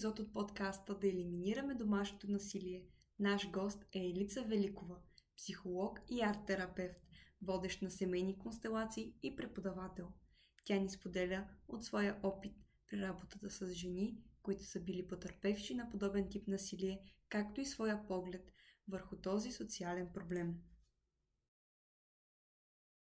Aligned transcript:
Епизод 0.00 0.18
от 0.18 0.32
подкаста 0.32 0.94
Да 0.94 1.08
елиминираме 1.08 1.74
домашното 1.74 2.30
насилие, 2.30 2.82
наш 3.18 3.50
гост 3.50 3.84
е 3.94 3.98
Елица 3.98 4.42
Великова, 4.42 4.96
психолог 5.36 6.00
и 6.10 6.20
арт-терапевт, 6.20 6.96
водещ 7.42 7.82
на 7.82 7.90
семейни 7.90 8.38
констелации 8.38 9.14
и 9.22 9.36
преподавател. 9.36 10.06
Тя 10.64 10.76
ни 10.76 10.88
споделя 10.88 11.48
от 11.68 11.84
своя 11.84 12.16
опит 12.22 12.52
при 12.90 13.02
работата 13.02 13.50
с 13.50 13.72
жени, 13.72 14.16
които 14.42 14.64
са 14.64 14.80
били 14.80 15.06
потърпевши 15.06 15.74
на 15.74 15.90
подобен 15.90 16.28
тип 16.30 16.48
насилие, 16.48 17.00
както 17.28 17.60
и 17.60 17.66
своя 17.66 18.06
поглед 18.06 18.52
върху 18.88 19.16
този 19.16 19.52
социален 19.52 20.08
проблем. 20.14 20.54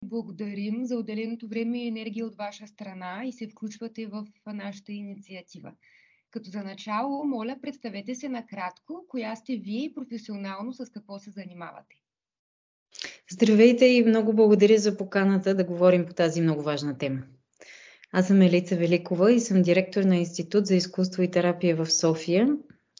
Благодарим 0.06 0.86
за 0.86 0.98
отделеното 0.98 1.48
време 1.48 1.84
и 1.84 1.88
енергия 1.88 2.26
от 2.26 2.36
ваша 2.36 2.68
страна 2.68 3.26
и 3.26 3.32
се 3.32 3.50
включвате 3.50 4.08
в 4.08 4.26
нашата 4.46 4.92
инициатива. 4.92 5.76
Като 6.34 6.50
за 6.50 6.64
начало, 6.64 7.26
моля, 7.26 7.56
представете 7.62 8.16
се 8.16 8.30
накратко, 8.30 9.06
коя 9.08 9.36
сте 9.36 9.56
вие 9.58 9.86
и 9.86 9.94
професионално 9.94 10.74
с 10.74 10.90
какво 10.90 11.20
се 11.20 11.32
занимавате. 11.32 11.96
Здравейте 13.32 13.86
и 13.86 14.06
много 14.06 14.34
благодаря 14.34 14.78
за 14.78 14.98
поканата 14.98 15.56
да 15.56 15.64
говорим 15.64 16.06
по 16.06 16.14
тази 16.14 16.42
много 16.42 16.62
важна 16.62 16.98
тема. 16.98 17.20
Аз 18.12 18.28
съм 18.28 18.42
Елица 18.42 18.76
Великова 18.76 19.32
и 19.32 19.40
съм 19.40 19.62
директор 19.62 20.04
на 20.04 20.18
Институт 20.18 20.66
за 20.66 20.76
изкуство 20.76 21.24
и 21.24 21.32
терапия 21.32 21.76
в 21.76 21.92
София, 21.92 22.48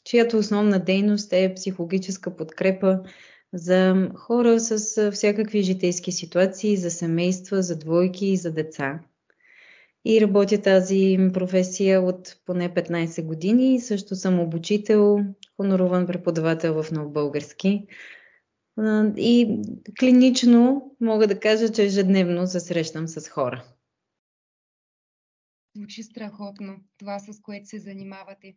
чиято 0.04 0.38
основна 0.38 0.84
дейност 0.84 1.32
е 1.32 1.54
психологическа 1.54 2.36
подкрепа 2.36 3.00
за 3.52 4.08
хора 4.14 4.60
с 4.60 5.10
всякакви 5.12 5.62
житейски 5.62 6.12
ситуации, 6.12 6.76
за 6.76 6.90
семейства, 6.90 7.62
за 7.62 7.78
двойки 7.78 8.26
и 8.26 8.36
за 8.36 8.52
деца. 8.52 9.00
И 10.04 10.20
работя 10.20 10.62
тази 10.62 11.18
професия 11.32 12.02
от 12.02 12.40
поне 12.46 12.74
15 12.74 13.24
години. 13.24 13.80
Също 13.80 14.16
съм 14.16 14.40
обучител, 14.40 15.18
хоноруван 15.56 16.06
преподавател 16.06 16.82
в 16.82 16.90
нов 16.90 17.12
български. 17.12 17.86
И 19.16 19.62
клинично 20.00 20.90
мога 21.00 21.26
да 21.26 21.40
кажа, 21.40 21.72
че 21.72 21.84
ежедневно 21.84 22.46
се 22.46 22.60
срещам 22.60 23.08
с 23.08 23.28
хора. 23.28 23.64
Звучи 25.76 26.02
страхотно 26.02 26.76
това, 26.98 27.18
с 27.18 27.40
което 27.40 27.68
се 27.68 27.78
занимавате. 27.78 28.56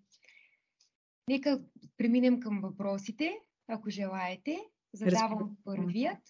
Нека 1.30 1.62
преминем 1.98 2.40
към 2.40 2.62
въпросите, 2.62 3.34
ако 3.68 3.90
желаете. 3.90 4.60
Задавам 4.94 5.58
първият, 5.64 6.24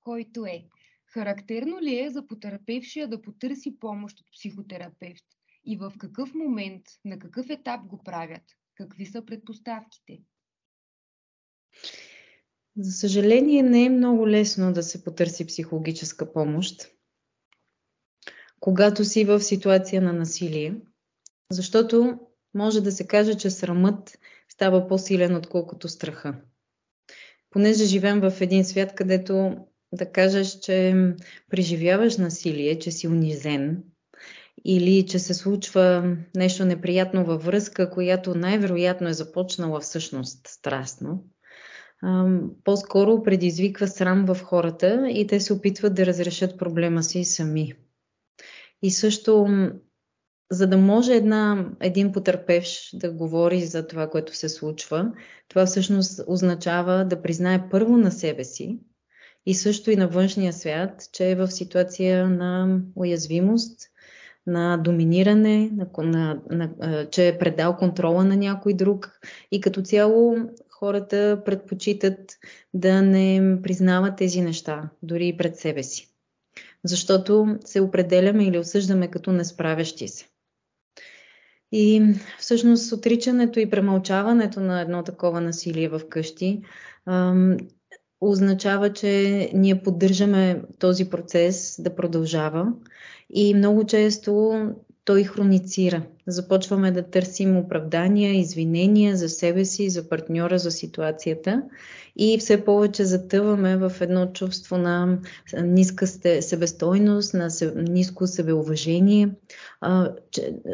който 0.00 0.46
е 0.46 0.64
Характерно 1.12 1.80
ли 1.82 2.00
е 2.00 2.10
за 2.10 2.26
потърпевшия 2.26 3.08
да 3.08 3.22
потърси 3.22 3.78
помощ 3.80 4.20
от 4.20 4.26
психотерапевт? 4.32 5.24
И 5.64 5.76
в 5.76 5.92
какъв 5.98 6.34
момент, 6.34 6.82
на 7.04 7.18
какъв 7.18 7.50
етап 7.50 7.86
го 7.86 8.02
правят? 8.04 8.42
Какви 8.74 9.06
са 9.06 9.24
предпоставките? 9.24 10.20
За 12.76 12.92
съжаление, 12.92 13.62
не 13.62 13.84
е 13.84 13.90
много 13.90 14.28
лесно 14.28 14.72
да 14.72 14.82
се 14.82 15.04
потърси 15.04 15.46
психологическа 15.46 16.32
помощ, 16.32 16.88
когато 18.60 19.04
си 19.04 19.24
в 19.24 19.40
ситуация 19.40 20.02
на 20.02 20.12
насилие, 20.12 20.74
защото 21.50 22.18
може 22.54 22.80
да 22.80 22.92
се 22.92 23.06
каже, 23.06 23.36
че 23.36 23.50
срамът 23.50 24.18
става 24.48 24.88
по-силен, 24.88 25.36
отколкото 25.36 25.88
страха 25.88 26.42
понеже 27.52 27.84
живеем 27.84 28.20
в 28.20 28.40
един 28.40 28.64
свят, 28.64 28.94
където 28.94 29.56
да 29.92 30.12
кажеш, 30.12 30.58
че 30.58 30.94
преживяваш 31.50 32.16
насилие, 32.16 32.78
че 32.78 32.90
си 32.90 33.08
унизен 33.08 33.82
или 34.64 35.06
че 35.06 35.18
се 35.18 35.34
случва 35.34 36.16
нещо 36.36 36.64
неприятно 36.64 37.24
във 37.24 37.44
връзка, 37.44 37.90
която 37.90 38.34
най-вероятно 38.34 39.08
е 39.08 39.12
започнала 39.12 39.80
всъщност 39.80 40.48
страстно, 40.48 41.24
по-скоро 42.64 43.22
предизвиква 43.22 43.88
срам 43.88 44.24
в 44.26 44.42
хората 44.42 45.08
и 45.10 45.26
те 45.26 45.40
се 45.40 45.52
опитват 45.52 45.94
да 45.94 46.06
разрешат 46.06 46.58
проблема 46.58 47.02
си 47.02 47.24
сами. 47.24 47.72
И 48.82 48.90
също 48.90 49.46
за 50.50 50.66
да 50.66 50.78
може 50.78 51.14
една, 51.14 51.70
един 51.80 52.12
потърпевш 52.12 52.90
да 52.94 53.12
говори 53.12 53.64
за 53.64 53.86
това, 53.86 54.10
което 54.10 54.36
се 54.36 54.48
случва, 54.48 55.12
това 55.48 55.66
всъщност 55.66 56.20
означава 56.26 57.04
да 57.04 57.22
признае 57.22 57.68
първо 57.70 57.96
на 57.96 58.10
себе 58.12 58.44
си 58.44 58.80
и 59.46 59.54
също 59.54 59.90
и 59.90 59.96
на 59.96 60.08
външния 60.08 60.52
свят, 60.52 61.08
че 61.12 61.30
е 61.30 61.34
в 61.34 61.50
ситуация 61.50 62.28
на 62.28 62.80
уязвимост, 62.96 63.80
на 64.46 64.76
доминиране, 64.76 65.70
на, 65.72 65.86
на, 65.98 66.40
на, 66.50 67.06
че 67.10 67.28
е 67.28 67.38
предал 67.38 67.76
контрола 67.76 68.24
на 68.24 68.36
някой 68.36 68.74
друг 68.74 69.20
и 69.50 69.60
като 69.60 69.82
цяло 69.82 70.36
хората 70.70 71.42
предпочитат 71.44 72.38
да 72.74 73.02
не 73.02 73.56
признават 73.62 74.16
тези 74.16 74.40
неща, 74.40 74.90
дори 75.02 75.28
и 75.28 75.36
пред 75.36 75.56
себе 75.56 75.82
си. 75.82 76.08
Защото 76.84 77.58
се 77.64 77.80
определяме 77.80 78.46
или 78.46 78.58
осъждаме 78.58 79.10
като 79.10 79.32
несправящи 79.32 80.08
се. 80.08 80.26
И 81.72 82.14
всъщност 82.38 82.92
отричането 82.92 83.60
и 83.60 83.70
премълчаването 83.70 84.60
на 84.60 84.80
едно 84.80 85.02
такова 85.02 85.40
насилие 85.40 85.88
в 85.88 86.00
къщи 86.08 86.62
означава, 88.22 88.92
че 88.92 89.50
ние 89.54 89.82
поддържаме 89.82 90.62
този 90.78 91.10
процес 91.10 91.76
да 91.82 91.94
продължава 91.94 92.72
и 93.30 93.54
много 93.54 93.84
често 93.84 94.62
той 95.04 95.24
хроницира. 95.24 96.02
Започваме 96.26 96.90
да 96.90 97.02
търсим 97.02 97.56
оправдания, 97.56 98.34
извинения 98.34 99.16
за 99.16 99.28
себе 99.28 99.64
си, 99.64 99.90
за 99.90 100.08
партньора, 100.08 100.58
за 100.58 100.70
ситуацията 100.70 101.62
и 102.16 102.38
все 102.38 102.64
повече 102.64 103.04
затъваме 103.04 103.76
в 103.76 103.92
едно 104.00 104.26
чувство 104.26 104.78
на 104.78 105.18
ниска 105.62 106.06
себестойност, 106.42 107.34
на 107.34 107.48
ниско 107.74 108.26
себеуважение. 108.26 109.28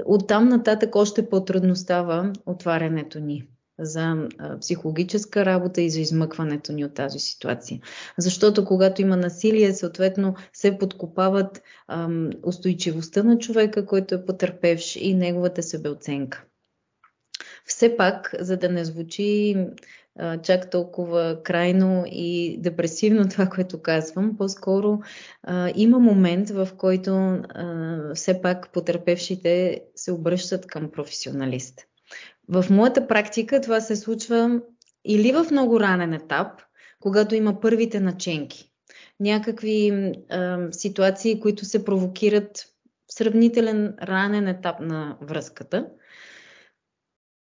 Оттам 0.06 0.48
нататък 0.48 0.96
още 0.96 1.28
по-трудно 1.28 1.76
става 1.76 2.32
отварянето 2.46 3.20
ни 3.20 3.48
за 3.78 4.28
психологическа 4.60 5.44
работа 5.44 5.80
и 5.80 5.90
за 5.90 6.00
измъкването 6.00 6.72
ни 6.72 6.84
от 6.84 6.94
тази 6.94 7.18
ситуация. 7.18 7.80
Защото 8.18 8.64
когато 8.64 9.02
има 9.02 9.16
насилие, 9.16 9.72
съответно 9.74 10.34
се 10.52 10.78
подкопават 10.78 11.62
ам, 11.88 12.30
устойчивостта 12.42 13.22
на 13.22 13.38
човека, 13.38 13.86
който 13.86 14.14
е 14.14 14.24
потърпевш 14.24 14.96
и 14.96 15.14
неговата 15.14 15.62
себеоценка. 15.62 16.44
Все 17.64 17.96
пак, 17.96 18.34
за 18.40 18.56
да 18.56 18.68
не 18.68 18.84
звучи 18.84 19.56
а, 20.18 20.40
чак 20.42 20.70
толкова 20.70 21.40
крайно 21.44 22.04
и 22.06 22.58
депресивно 22.60 23.28
това, 23.28 23.46
което 23.46 23.82
казвам, 23.82 24.36
по-скоро 24.36 24.98
а, 25.42 25.72
има 25.74 25.98
момент, 25.98 26.50
в 26.50 26.68
който 26.76 27.10
а, 27.10 28.14
все 28.14 28.42
пак 28.42 28.72
потърпевшите 28.72 29.80
се 29.94 30.12
обръщат 30.12 30.66
към 30.66 30.90
професионалист. 30.90 31.87
В 32.48 32.64
моята 32.70 33.06
практика 33.06 33.60
това 33.60 33.80
се 33.80 33.96
случва 33.96 34.60
или 35.04 35.32
в 35.32 35.46
много 35.50 35.80
ранен 35.80 36.12
етап, 36.12 36.62
когато 37.00 37.34
има 37.34 37.60
първите 37.60 38.00
наченки. 38.00 38.72
Някакви 39.20 39.88
е, 39.88 40.22
ситуации, 40.70 41.40
които 41.40 41.64
се 41.64 41.84
провокират 41.84 42.58
в 43.10 43.14
сравнителен 43.14 43.94
ранен 44.02 44.48
етап 44.48 44.80
на 44.80 45.16
връзката. 45.22 45.86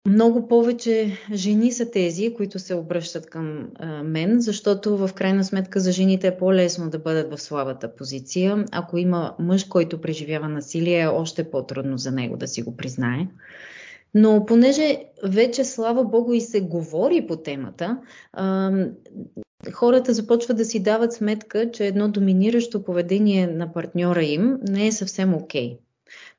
Много 0.08 0.48
повече 0.48 1.18
жени 1.32 1.72
са 1.72 1.90
тези, 1.90 2.34
които 2.34 2.58
се 2.58 2.74
обръщат 2.74 3.26
към 3.26 3.68
мен, 4.04 4.40
защото 4.40 4.96
в 4.96 5.10
крайна 5.14 5.44
сметка 5.44 5.80
за 5.80 5.92
жените 5.92 6.26
е 6.26 6.36
по-лесно 6.36 6.90
да 6.90 6.98
бъдат 6.98 7.30
в 7.30 7.42
слабата 7.42 7.94
позиция. 7.94 8.64
Ако 8.72 8.98
има 8.98 9.36
мъж, 9.38 9.64
който 9.64 10.00
преживява 10.00 10.48
насилие, 10.48 11.00
е 11.00 11.06
още 11.06 11.50
по-трудно 11.50 11.98
за 11.98 12.12
него 12.12 12.36
да 12.36 12.48
си 12.48 12.62
го 12.62 12.76
признае. 12.76 13.28
Но 14.14 14.46
понеже 14.46 15.04
вече, 15.24 15.64
слава 15.64 16.04
Богу, 16.04 16.32
и 16.32 16.40
се 16.40 16.60
говори 16.60 17.26
по 17.26 17.36
темата, 17.36 17.98
хората 19.72 20.14
започват 20.14 20.56
да 20.56 20.64
си 20.64 20.82
дават 20.82 21.12
сметка, 21.12 21.70
че 21.70 21.86
едно 21.86 22.08
доминиращо 22.08 22.84
поведение 22.84 23.46
на 23.46 23.72
партньора 23.72 24.22
им 24.22 24.58
не 24.68 24.86
е 24.86 24.92
съвсем 24.92 25.34
окей. 25.34 25.70
Okay. 25.72 25.78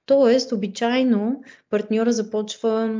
Тоест, 0.05 0.51
обичайно 0.51 1.41
партньора 1.69 2.11
започва 2.11 2.93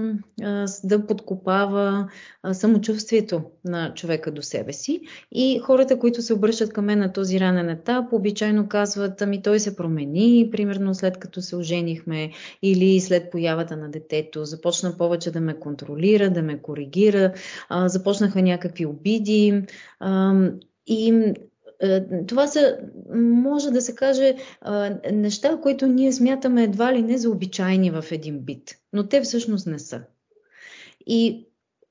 а, 0.44 0.66
да 0.84 1.08
подкопава 1.08 2.10
а, 2.44 2.54
самочувствието 2.54 3.42
на 3.66 3.94
човека 3.94 4.32
до 4.32 4.42
себе 4.42 4.74
си. 4.74 5.02
И 5.32 5.60
хората, 5.60 6.00
които 6.00 6.22
се 6.22 6.34
обръщат 6.34 6.74
към 6.74 6.86
мен 6.86 7.00
на 7.00 7.14
този 7.14 7.40
ранен 7.40 7.70
етап, 7.70 8.14
обичайно 8.14 8.68
казват, 8.68 9.22
ами 9.22 9.42
той 9.42 9.60
се 9.60 9.76
промени, 9.76 10.50
примерно 10.52 10.96
след 10.96 11.18
като 11.18 11.42
се 11.42 11.56
оженихме 11.56 12.32
или 12.62 13.00
след 13.00 13.32
появата 13.32 13.78
на 13.78 13.92
детето, 13.92 14.46
започна 14.46 14.98
повече 14.98 15.32
да 15.32 15.42
ме 15.42 15.60
контролира, 15.60 16.30
да 16.30 16.42
ме 16.42 16.62
коригира, 16.62 17.34
а, 17.70 17.90
започнаха 17.90 18.42
някакви 18.42 18.86
обиди. 18.86 19.64
А, 20.00 20.34
и 20.88 21.34
това 22.28 22.48
са, 22.48 22.78
може 23.16 23.72
да 23.72 23.82
се 23.82 23.96
каже, 23.96 24.36
неща, 25.12 25.60
които 25.62 25.88
ние 25.88 26.12
смятаме 26.12 26.64
едва 26.64 26.94
ли 26.94 27.02
не 27.02 27.18
за 27.18 27.30
обичайни 27.30 27.92
в 27.92 28.06
един 28.12 28.40
бит, 28.40 28.76
но 28.94 29.08
те 29.08 29.22
всъщност 29.22 29.68
не 29.68 29.80
са. 29.80 30.02
И 31.08 31.48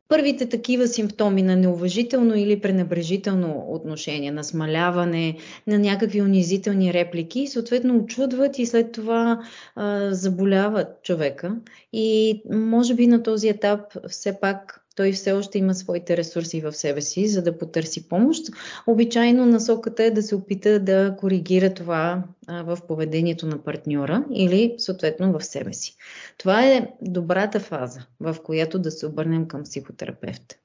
първите 0.08 0.48
такива 0.48 0.88
симптоми 0.88 1.42
на 1.42 1.56
неуважително 1.56 2.34
или 2.34 2.60
пренебрежително 2.60 3.66
отношение, 3.68 4.30
на 4.30 4.44
смаляване, 4.44 5.36
на 5.66 5.78
някакви 5.78 6.22
унизителни 6.22 6.92
реплики, 6.92 7.46
съответно 7.46 7.96
очудват 7.96 8.58
и 8.58 8.66
след 8.66 8.92
това 8.92 9.40
а, 9.74 10.14
заболяват 10.14 11.02
човека. 11.02 11.56
И 11.92 12.42
може 12.52 12.94
би 12.94 13.06
на 13.06 13.22
този 13.22 13.48
етап 13.48 13.80
все 14.08 14.40
пак 14.40 14.86
той 15.00 15.12
все 15.12 15.32
още 15.32 15.58
има 15.58 15.74
своите 15.74 16.16
ресурси 16.16 16.60
в 16.60 16.72
себе 16.72 17.00
си, 17.00 17.28
за 17.28 17.42
да 17.42 17.58
потърси 17.58 18.08
помощ. 18.08 18.46
Обичайно 18.86 19.46
насоката 19.46 20.04
е 20.04 20.10
да 20.10 20.22
се 20.22 20.34
опита 20.34 20.80
да 20.80 21.16
коригира 21.18 21.74
това 21.74 22.22
в 22.48 22.78
поведението 22.88 23.46
на 23.46 23.64
партньора 23.64 24.24
или 24.32 24.74
съответно 24.78 25.38
в 25.38 25.44
себе 25.44 25.72
си. 25.72 25.96
Това 26.38 26.66
е 26.66 26.90
добрата 27.02 27.60
фаза, 27.60 28.06
в 28.20 28.36
която 28.44 28.78
да 28.78 28.90
се 28.90 29.06
обърнем 29.06 29.48
към 29.48 29.62
психотерапевт. 29.62 30.58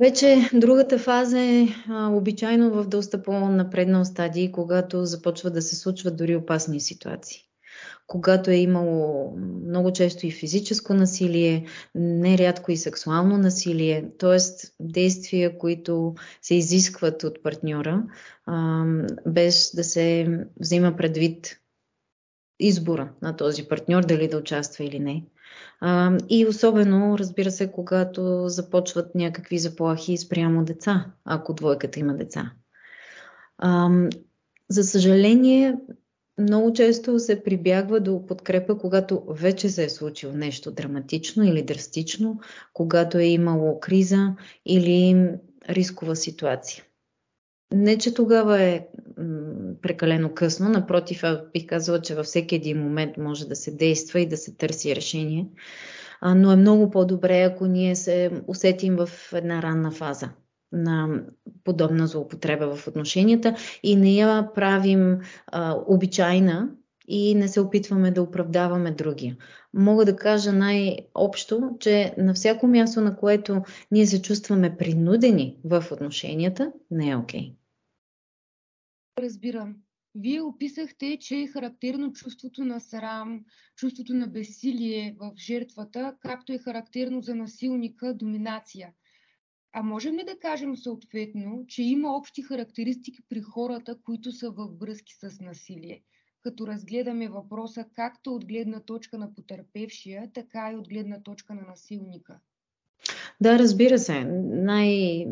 Вече 0.00 0.50
другата 0.54 0.98
фаза 0.98 1.40
е 1.40 1.68
а, 1.88 2.08
обичайно 2.08 2.70
в 2.70 2.88
доста 2.88 3.22
по-напреднал 3.22 4.04
стадии, 4.04 4.52
когато 4.52 5.04
започват 5.04 5.54
да 5.54 5.62
се 5.62 5.76
случват 5.76 6.16
дори 6.16 6.36
опасни 6.36 6.80
ситуации 6.80 7.47
когато 8.08 8.50
е 8.50 8.56
имало 8.56 9.36
много 9.66 9.92
често 9.92 10.26
и 10.26 10.30
физическо 10.30 10.94
насилие, 10.94 11.66
нерядко 11.94 12.72
и 12.72 12.76
сексуално 12.76 13.38
насилие, 13.38 14.10
т.е. 14.18 14.38
действия, 14.80 15.58
които 15.58 16.14
се 16.42 16.54
изискват 16.54 17.24
от 17.24 17.42
партньора, 17.42 18.04
без 19.26 19.72
да 19.74 19.84
се 19.84 20.38
взима 20.60 20.96
предвид 20.96 21.56
избора 22.60 23.12
на 23.22 23.36
този 23.36 23.68
партньор, 23.68 24.04
дали 24.04 24.28
да 24.28 24.38
участва 24.38 24.84
или 24.84 24.98
не. 24.98 25.24
и 26.28 26.46
особено, 26.46 27.18
разбира 27.18 27.50
се, 27.50 27.72
когато 27.72 28.48
започват 28.48 29.14
някакви 29.14 29.58
заплахи 29.58 30.16
спрямо 30.16 30.64
деца, 30.64 31.06
ако 31.24 31.54
двойката 31.54 32.00
има 32.00 32.14
деца. 32.14 32.52
за 34.70 34.84
съжаление, 34.84 35.76
много 36.38 36.72
често 36.72 37.18
се 37.18 37.42
прибягва 37.42 38.00
до 38.00 38.26
подкрепа, 38.26 38.78
когато 38.78 39.22
вече 39.28 39.68
се 39.68 39.84
е 39.84 39.88
случило 39.88 40.32
нещо 40.32 40.70
драматично 40.70 41.44
или 41.44 41.62
драстично, 41.62 42.40
когато 42.72 43.18
е 43.18 43.24
имало 43.24 43.80
криза 43.80 44.34
или 44.66 45.28
рискова 45.68 46.16
ситуация. 46.16 46.84
Не, 47.72 47.98
че 47.98 48.14
тогава 48.14 48.62
е 48.62 48.86
прекалено 49.82 50.34
късно, 50.34 50.68
напротив, 50.68 51.22
бих 51.52 51.66
казала, 51.66 52.00
че 52.00 52.14
във 52.14 52.26
всеки 52.26 52.54
един 52.54 52.78
момент 52.82 53.16
може 53.16 53.48
да 53.48 53.56
се 53.56 53.70
действа 53.70 54.20
и 54.20 54.28
да 54.28 54.36
се 54.36 54.56
търси 54.56 54.96
решение, 54.96 55.46
но 56.22 56.52
е 56.52 56.56
много 56.56 56.90
по-добре, 56.90 57.42
ако 57.42 57.66
ние 57.66 57.96
се 57.96 58.30
усетим 58.46 58.96
в 58.96 59.10
една 59.32 59.62
ранна 59.62 59.90
фаза 59.90 60.30
на 60.72 61.22
подобна 61.64 62.06
злоупотреба 62.06 62.76
в 62.76 62.88
отношенията 62.88 63.56
и 63.82 63.96
не 63.96 64.14
я 64.14 64.50
правим 64.54 65.18
а, 65.46 65.76
обичайна 65.86 66.70
и 67.08 67.34
не 67.34 67.48
се 67.48 67.60
опитваме 67.60 68.10
да 68.10 68.22
оправдаваме 68.22 68.90
другия. 68.90 69.36
Мога 69.74 70.04
да 70.04 70.16
кажа 70.16 70.52
най-общо, 70.52 71.76
че 71.80 72.14
на 72.18 72.34
всяко 72.34 72.66
място, 72.66 73.00
на 73.00 73.16
което 73.16 73.62
ние 73.90 74.06
се 74.06 74.22
чувстваме 74.22 74.76
принудени 74.76 75.56
в 75.64 75.84
отношенията, 75.92 76.72
не 76.90 77.10
е 77.10 77.16
окей. 77.16 77.40
Okay. 77.40 77.54
Разбирам. 79.18 79.76
Вие 80.14 80.40
описахте, 80.42 81.18
че 81.20 81.36
е 81.36 81.46
характерно 81.46 82.12
чувството 82.12 82.64
на 82.64 82.80
срам, 82.80 83.44
чувството 83.76 84.14
на 84.14 84.26
безсилие 84.26 85.16
в 85.20 85.32
жертвата, 85.36 86.16
както 86.20 86.52
е 86.52 86.58
характерно 86.58 87.20
за 87.20 87.34
насилника 87.34 88.14
доминация– 88.14 88.92
а 89.78 89.82
можем 89.82 90.14
ли 90.14 90.24
да 90.24 90.38
кажем 90.38 90.76
съответно, 90.76 91.64
че 91.68 91.82
има 91.82 92.16
общи 92.16 92.42
характеристики 92.42 93.22
при 93.28 93.40
хората, 93.40 93.96
които 94.04 94.32
са 94.32 94.50
във 94.50 94.78
връзки 94.78 95.14
с 95.14 95.40
насилие? 95.40 96.02
Като 96.42 96.66
разгледаме 96.66 97.28
въпроса 97.28 97.84
както 97.94 98.34
от 98.34 98.46
гледна 98.46 98.80
точка 98.80 99.18
на 99.18 99.34
потерпевшия, 99.34 100.30
така 100.34 100.70
и 100.72 100.76
от 100.76 100.88
гледна 100.88 101.22
точка 101.22 101.54
на 101.54 101.62
насилника. 101.62 102.38
Да, 103.40 103.58
разбира 103.58 103.98
се. 103.98 104.24
Най, 104.44 105.26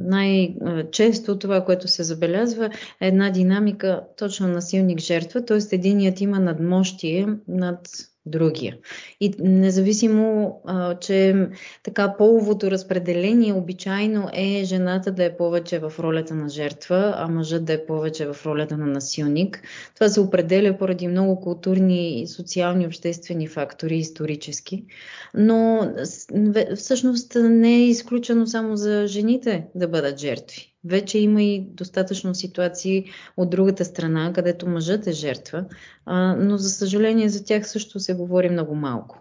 най-често 0.00 1.38
това, 1.38 1.64
което 1.64 1.88
се 1.88 2.02
забелязва, 2.02 2.70
е 3.00 3.08
една 3.08 3.30
динамика 3.30 4.06
точно 4.16 4.48
насилник-жертва, 4.48 5.44
т.е. 5.44 5.58
единият 5.72 6.20
има 6.20 6.40
надмощие 6.40 7.26
над 7.48 7.88
другия. 8.26 8.76
И 9.20 9.34
независимо, 9.38 10.60
а, 10.66 10.98
че 10.98 11.48
така 11.82 12.14
половото 12.18 12.70
разпределение 12.70 13.52
обичайно 13.52 14.28
е 14.32 14.64
жената 14.64 15.12
да 15.12 15.24
е 15.24 15.36
повече 15.36 15.78
в 15.78 15.92
ролята 15.98 16.34
на 16.34 16.48
жертва, 16.48 17.14
а 17.16 17.28
мъжът 17.28 17.64
да 17.64 17.72
е 17.72 17.86
повече 17.86 18.26
в 18.26 18.46
ролята 18.46 18.76
на 18.76 18.86
насилник. 18.86 19.62
Това 19.94 20.08
се 20.08 20.20
определя 20.20 20.78
поради 20.78 21.08
много 21.08 21.40
културни, 21.40 22.24
социални, 22.28 22.86
обществени 22.86 23.48
фактори, 23.48 23.96
исторически. 23.96 24.84
Но 25.34 25.92
всъщност 26.76 27.34
не 27.34 27.74
е 27.74 27.88
изключено 27.88 28.46
само 28.46 28.76
за 28.76 29.06
жените 29.06 29.66
да 29.74 29.88
бъдат 29.88 30.18
жертви. 30.18 30.73
Вече 30.84 31.18
има 31.18 31.42
и 31.42 31.60
достатъчно 31.60 32.34
ситуации 32.34 33.04
от 33.36 33.50
другата 33.50 33.84
страна, 33.84 34.32
където 34.32 34.68
мъжът 34.68 35.06
е 35.06 35.12
жертва, 35.12 35.64
но 36.38 36.56
за 36.56 36.70
съжаление 36.70 37.28
за 37.28 37.44
тях 37.44 37.68
също 37.68 38.00
се 38.00 38.14
говори 38.14 38.50
много 38.50 38.74
малко. 38.74 39.20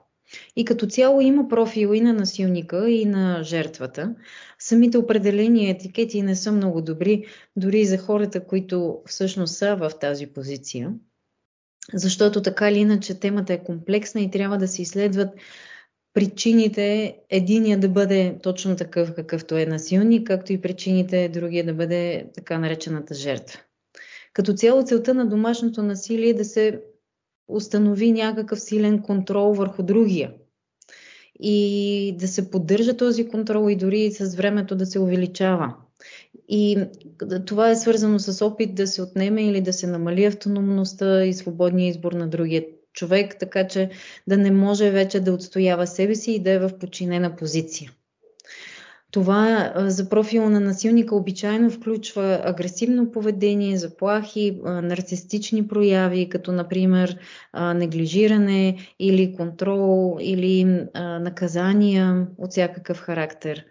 И 0.55 0.65
като 0.65 0.87
цяло 0.87 1.21
има 1.21 1.47
профил 1.47 1.93
и 1.93 2.01
на 2.01 2.13
насилника, 2.13 2.89
и 2.89 3.05
на 3.05 3.43
жертвата. 3.43 4.15
Самите 4.59 4.97
определени 4.97 5.69
етикети 5.69 6.21
не 6.21 6.35
са 6.35 6.51
много 6.51 6.81
добри, 6.81 7.25
дори 7.55 7.79
и 7.79 7.85
за 7.85 7.97
хората, 7.97 8.45
които 8.45 9.01
всъщност 9.05 9.55
са 9.55 9.75
в 9.75 9.91
тази 10.01 10.27
позиция. 10.27 10.93
Защото 11.93 12.41
така 12.41 12.69
или 12.69 12.79
иначе 12.79 13.19
темата 13.19 13.53
е 13.53 13.63
комплексна 13.63 14.21
и 14.21 14.31
трябва 14.31 14.57
да 14.57 14.67
се 14.67 14.81
изследват 14.81 15.29
причините 16.13 17.15
единия 17.29 17.79
да 17.79 17.89
бъде 17.89 18.39
точно 18.43 18.75
такъв, 18.75 19.13
какъвто 19.13 19.57
е 19.57 19.65
насилник, 19.65 20.27
както 20.27 20.53
и 20.53 20.61
причините 20.61 21.29
другия 21.29 21.65
да 21.65 21.73
бъде 21.73 22.25
така 22.35 22.59
наречената 22.59 23.13
жертва. 23.13 23.59
Като 24.33 24.53
цяло 24.53 24.83
целта 24.83 25.13
на 25.13 25.25
домашното 25.25 25.83
насилие 25.83 26.29
е 26.29 26.33
да 26.33 26.45
се 26.45 26.81
установи 27.47 28.11
някакъв 28.11 28.61
силен 28.61 29.01
контрол 29.01 29.53
върху 29.53 29.83
другия 29.83 30.33
и 31.39 32.15
да 32.19 32.27
се 32.27 32.51
поддържа 32.51 32.97
този 32.97 33.27
контрол 33.27 33.69
и 33.69 33.75
дори 33.75 34.11
с 34.11 34.35
времето 34.35 34.75
да 34.75 34.85
се 34.85 34.99
увеличава. 34.99 35.75
И 36.49 36.77
това 37.45 37.69
е 37.69 37.75
свързано 37.75 38.19
с 38.19 38.45
опит 38.45 38.75
да 38.75 38.87
се 38.87 39.01
отнеме 39.01 39.47
или 39.47 39.61
да 39.61 39.73
се 39.73 39.87
намали 39.87 40.25
автономността 40.25 41.25
и 41.25 41.33
свободния 41.33 41.89
избор 41.89 42.11
на 42.11 42.27
другия 42.27 42.65
човек, 42.93 43.35
така 43.39 43.67
че 43.67 43.89
да 44.27 44.37
не 44.37 44.51
може 44.51 44.91
вече 44.91 45.19
да 45.19 45.33
отстоява 45.33 45.87
себе 45.87 46.15
си 46.15 46.31
и 46.31 46.39
да 46.39 46.51
е 46.51 46.59
в 46.59 46.79
подчинена 46.79 47.35
позиция. 47.35 47.91
Това 49.11 49.73
за 49.77 50.09
профила 50.09 50.49
на 50.49 50.59
насилника 50.59 51.15
обичайно 51.15 51.69
включва 51.69 52.41
агресивно 52.43 53.11
поведение, 53.11 53.77
заплахи, 53.77 54.59
нарцистични 54.63 55.67
прояви, 55.67 56.29
като 56.29 56.51
например 56.51 57.17
неглижиране 57.75 58.77
или 58.99 59.35
контрол 59.35 60.17
или 60.21 60.63
наказания 60.95 62.27
от 62.37 62.51
всякакъв 62.51 62.97
характер. 62.97 63.65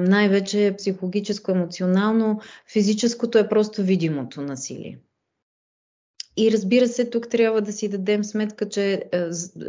Най-вече 0.00 0.74
психологическо, 0.78 1.50
емоционално, 1.50 2.40
физическото 2.72 3.38
е 3.38 3.48
просто 3.48 3.82
видимото 3.82 4.42
насилие. 4.42 4.98
И 6.40 6.52
разбира 6.52 6.88
се, 6.88 7.10
тук 7.10 7.28
трябва 7.28 7.62
да 7.62 7.72
си 7.72 7.88
дадем 7.88 8.24
сметка, 8.24 8.68
че 8.68 8.92
е, 8.92 9.02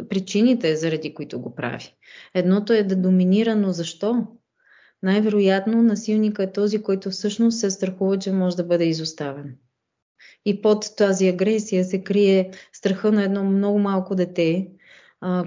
причините, 0.08 0.76
заради 0.76 1.14
които 1.14 1.40
го 1.40 1.54
прави. 1.54 1.94
Едното 2.34 2.72
е 2.72 2.82
да 2.82 2.96
доминира, 2.96 3.56
но 3.56 3.72
защо? 3.72 4.26
Най-вероятно 5.02 5.82
насилника 5.82 6.42
е 6.42 6.52
този, 6.52 6.82
който 6.82 7.10
всъщност 7.10 7.58
се 7.58 7.70
страхува, 7.70 8.18
че 8.18 8.32
може 8.32 8.56
да 8.56 8.64
бъде 8.64 8.84
изоставен. 8.84 9.56
И 10.44 10.62
под 10.62 10.96
тази 10.96 11.28
агресия 11.28 11.84
се 11.84 12.02
крие 12.02 12.50
страха 12.72 13.12
на 13.12 13.24
едно 13.24 13.44
много 13.44 13.78
малко 13.78 14.14
дете, 14.14 14.68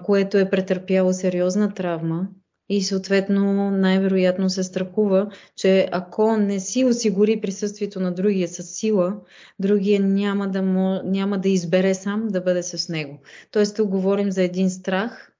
което 0.03 0.37
е 0.37 0.49
претърпяло 0.49 1.13
сериозна 1.13 1.73
травма 1.73 2.27
и 2.69 2.83
съответно 2.83 3.71
най-вероятно 3.71 4.49
се 4.49 4.63
страхува, 4.63 5.29
че 5.55 5.87
ако 5.91 6.37
не 6.37 6.59
си 6.59 6.85
осигури 6.85 7.41
присъствието 7.41 7.99
на 7.99 8.11
другия 8.11 8.47
с 8.47 8.63
сила, 8.63 9.15
другия 9.59 9.99
няма 9.99 10.47
да, 10.47 10.61
му, 10.61 11.01
няма 11.03 11.37
да 11.37 11.49
избере 11.49 11.93
сам 11.93 12.27
да 12.27 12.41
бъде 12.41 12.63
с 12.63 12.89
него. 12.89 13.19
Тоест 13.51 13.75
тук 13.75 13.89
говорим 13.89 14.31
за 14.31 14.43
един 14.43 14.69
страх 14.69 15.31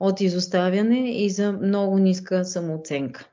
от 0.00 0.20
изоставяне 0.20 1.24
и 1.24 1.30
за 1.30 1.52
много 1.52 1.98
ниска 1.98 2.44
самооценка. 2.44 3.28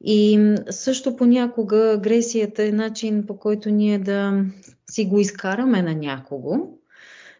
И 0.00 0.54
също 0.70 1.16
понякога 1.16 1.92
агресията 1.92 2.64
е 2.64 2.72
начин 2.72 3.26
по 3.26 3.38
който 3.38 3.70
ние 3.70 3.98
да 3.98 4.44
си 4.90 5.04
го 5.04 5.18
изкараме 5.18 5.82
на 5.82 5.94
някого. 5.94 6.78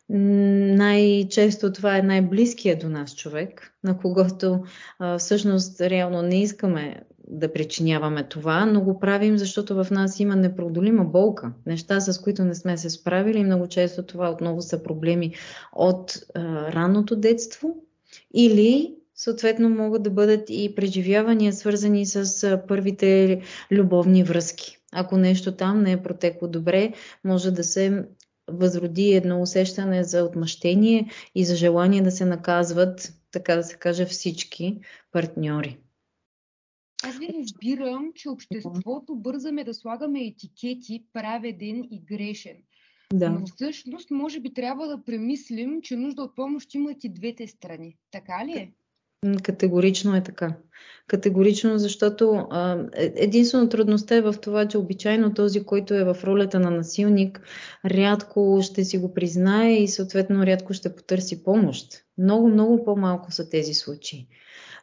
Най-често 0.09 1.73
това 1.73 1.99
е 1.99 2.03
най-близкият 2.03 2.81
до 2.81 2.89
нас 2.89 3.15
човек, 3.15 3.75
на 3.85 3.99
когото 3.99 4.65
а, 4.99 5.19
всъщност 5.19 5.81
реално 5.81 6.23
не 6.23 6.43
искаме 6.43 7.03
да 7.29 7.53
причиняваме 7.53 8.29
това, 8.29 8.67
но 8.67 8.81
го 8.81 8.99
правим, 8.99 9.39
защото 9.39 9.85
в 9.85 9.91
нас 9.91 10.21
има 10.21 10.37
непродолима 10.37 11.05
болка. 11.05 11.53
Неща, 11.67 12.01
с 12.01 12.21
които 12.21 12.45
не 12.45 12.55
сме 12.55 12.77
се 12.77 12.91
справили. 12.91 13.45
Много 13.45 13.67
често 13.67 14.03
това 14.03 14.31
отново 14.31 14.63
са 14.63 14.83
проблеми 14.83 15.35
от 15.73 16.19
а, 16.35 16.73
ранното 16.73 17.17
детство 17.17 17.77
или 18.35 18.95
съответно 19.15 19.71
могат 19.71 20.03
да 20.03 20.11
бъдат 20.11 20.45
и 20.49 20.75
преживявания, 20.75 21.53
свързани 21.53 22.07
с 22.07 22.61
първите 22.69 23.41
любовни 23.71 24.25
връзки. 24.25 24.79
Ако 24.93 25.17
нещо 25.17 25.53
там 25.53 25.83
не 25.83 25.93
е 25.93 26.03
протекло 26.03 26.49
добре, 26.49 26.93
може 27.25 27.51
да 27.51 27.65
се 27.65 28.05
възроди 28.49 29.13
едно 29.13 29.43
усещане 29.43 30.05
за 30.05 30.25
отмъщение 30.25 31.11
и 31.35 31.45
за 31.45 31.57
желание 31.57 32.03
да 32.03 32.11
се 32.11 32.25
наказват, 32.25 33.15
така 33.31 33.57
да 33.57 33.63
се 33.63 33.77
каже, 33.77 34.07
всички 34.07 34.81
партньори. 35.13 35.79
Аз 37.05 37.19
ви 37.19 37.29
разбирам, 37.41 38.13
че 38.15 38.29
обществото 38.29 39.17
бързаме 39.17 39.65
да 39.65 39.75
слагаме 39.75 40.27
етикети 40.27 41.05
праведен 41.13 41.85
и 41.91 42.03
грешен. 42.05 42.57
Да. 43.13 43.31
Но 43.31 43.47
всъщност, 43.47 44.11
може 44.11 44.41
би 44.41 44.55
трябва 44.55 44.87
да 44.89 45.05
премислим, 45.05 45.83
че 45.83 45.97
нужда 45.97 46.23
от 46.23 46.37
помощ 46.37 46.75
имат 46.75 47.05
и 47.05 47.09
двете 47.09 47.47
страни. 47.47 47.97
Така 48.11 48.47
ли 48.47 48.53
е? 48.53 48.73
Категорично 49.43 50.17
е 50.17 50.23
така. 50.23 50.57
Категорично, 51.07 51.79
защото 51.79 52.47
е, 52.97 53.13
единствено 53.17 53.69
трудността 53.69 54.17
е 54.17 54.21
в 54.21 54.35
това, 54.43 54.69
че 54.69 54.79
обичайно 54.79 55.35
този, 55.35 55.65
който 55.65 55.95
е 55.95 56.05
в 56.05 56.17
ролята 56.25 56.61
на 56.61 56.71
насилник, 56.71 57.41
рядко 57.87 58.59
ще 58.63 58.85
си 58.85 58.99
го 58.99 59.15
признае 59.15 59.73
и 59.73 59.89
съответно 59.89 60.47
рядко 60.47 60.75
ще 60.75 60.97
потърси 60.97 61.45
помощ. 61.45 61.87
Много, 62.19 62.49
много 62.49 62.85
по-малко 62.85 63.33
са 63.33 63.49
тези 63.49 63.75
случаи. 63.75 64.27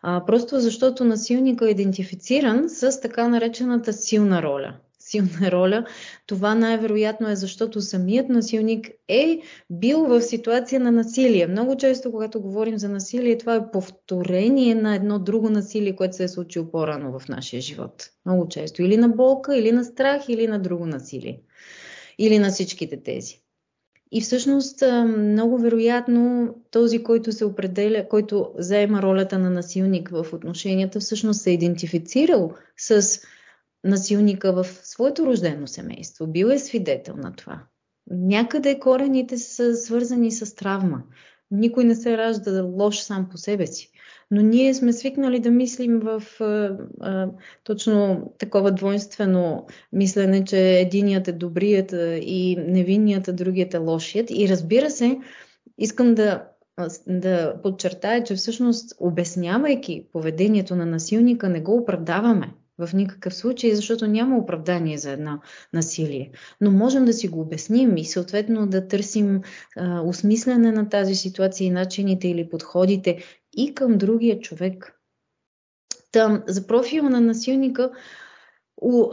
А, 0.02 0.26
просто 0.26 0.60
защото 0.60 1.06
насилника 1.06 1.68
е 1.68 1.72
идентифициран 1.72 2.70
с 2.70 3.02
така 3.02 3.28
наречената 3.28 3.94
силна 3.94 4.42
роля 4.42 4.74
силна 5.02 5.52
роля. 5.52 5.86
Това 6.28 6.56
най-вероятно 6.56 7.30
е 7.30 7.36
защото 7.36 7.82
самият 7.82 8.30
насилник 8.30 8.90
е 9.08 9.42
бил 9.70 10.06
в 10.06 10.22
ситуация 10.22 10.80
на 10.80 10.92
насилие. 10.92 11.48
Много 11.48 11.78
често, 11.78 12.12
когато 12.12 12.42
говорим 12.42 12.78
за 12.78 12.90
насилие, 12.90 13.38
това 13.38 13.56
е 13.56 13.72
повторение 13.72 14.76
на 14.76 14.96
едно 14.96 15.20
друго 15.20 15.50
насилие, 15.50 15.96
което 15.96 16.16
се 16.16 16.24
е 16.24 16.28
случило 16.28 16.72
по-рано 16.72 17.20
в 17.20 17.28
нашия 17.28 17.62
живот. 17.62 18.10
Много 18.26 18.48
често. 18.48 18.82
Или 18.82 18.98
на 18.98 19.10
болка, 19.10 19.58
или 19.58 19.72
на 19.72 19.84
страх, 19.84 20.30
или 20.30 20.48
на 20.48 20.60
друго 20.60 20.86
насилие. 20.86 21.42
Или 22.18 22.40
на 22.40 22.50
всичките 22.50 23.04
тези. 23.04 23.42
И 24.14 24.22
всъщност 24.22 24.84
много 25.08 25.58
вероятно 25.58 26.56
този, 26.72 27.04
който 27.04 27.32
се 27.32 27.46
определя, 27.46 28.08
който 28.10 28.52
заема 28.58 29.02
ролята 29.02 29.40
на 29.40 29.50
насилник 29.50 30.10
в 30.10 30.26
отношенията, 30.34 31.00
всъщност 31.00 31.42
се 31.42 31.50
е 31.50 31.54
идентифицирал 31.54 32.54
с 32.78 33.20
насилника 33.84 34.54
в 34.54 34.66
своето 34.84 35.26
рождено 35.26 35.68
семейство. 35.68 36.28
Бил 36.28 36.48
е 36.48 36.60
свидетел 36.60 37.16
на 37.18 37.36
това. 37.36 37.64
Някъде 38.10 38.80
корените 38.80 39.38
са 39.38 39.76
свързани 39.76 40.32
с 40.32 40.56
травма. 40.56 41.04
Никой 41.52 41.84
не 41.84 41.96
се 41.96 42.18
ражда 42.18 42.64
лош 42.64 43.00
сам 43.00 43.30
по 43.30 43.38
себе 43.38 43.68
си. 43.68 43.92
Но 44.32 44.42
ние 44.42 44.74
сме 44.74 44.94
свикнали 44.94 45.40
да 45.40 45.52
мислим 45.52 46.00
в 46.00 46.24
а, 46.40 46.78
а, 47.00 47.30
точно 47.64 48.26
такова 48.38 48.72
двойствено 48.72 49.66
мислене, 49.94 50.46
че 50.46 50.80
единият 50.80 51.28
е 51.28 51.32
добрият 51.32 51.92
и 52.22 52.58
невинният, 52.68 53.28
а 53.28 53.34
другият 53.34 53.74
е 53.74 53.78
лошият. 53.78 54.32
И 54.32 54.50
разбира 54.50 54.90
се, 54.90 55.20
искам 55.78 56.16
да, 56.16 56.48
да 57.08 57.62
подчертая, 57.64 58.24
че 58.24 58.36
всъщност 58.36 58.96
обяснявайки 59.00 60.06
поведението 60.14 60.76
на 60.76 60.86
насилника, 60.86 61.50
не 61.50 61.62
го 61.62 61.74
оправдаваме 61.78 62.54
в 62.78 62.94
никакъв 62.94 63.36
случай, 63.36 63.76
защото 63.76 64.08
няма 64.08 64.38
оправдание 64.38 64.98
за 64.98 65.12
едно 65.12 65.40
насилие. 65.74 66.32
Но 66.62 66.72
можем 66.72 67.06
да 67.06 67.14
си 67.14 67.28
го 67.28 67.42
обясним 67.42 67.98
и 67.98 68.06
съответно 68.06 68.68
да 68.68 68.88
търсим 68.88 69.42
а, 69.78 70.02
осмислене 70.02 70.72
на 70.72 70.90
тази 70.90 71.16
ситуация 71.16 71.66
и 71.66 71.72
начините 71.72 72.28
или 72.28 72.50
подходите 72.50 73.24
и 73.58 73.76
към 73.76 73.98
другия 73.98 74.40
човек. 74.40 75.00
Там, 76.12 76.44
за 76.48 76.68
профила 76.68 77.10
на 77.10 77.22
насилника 77.22 77.92
у, 78.82 79.10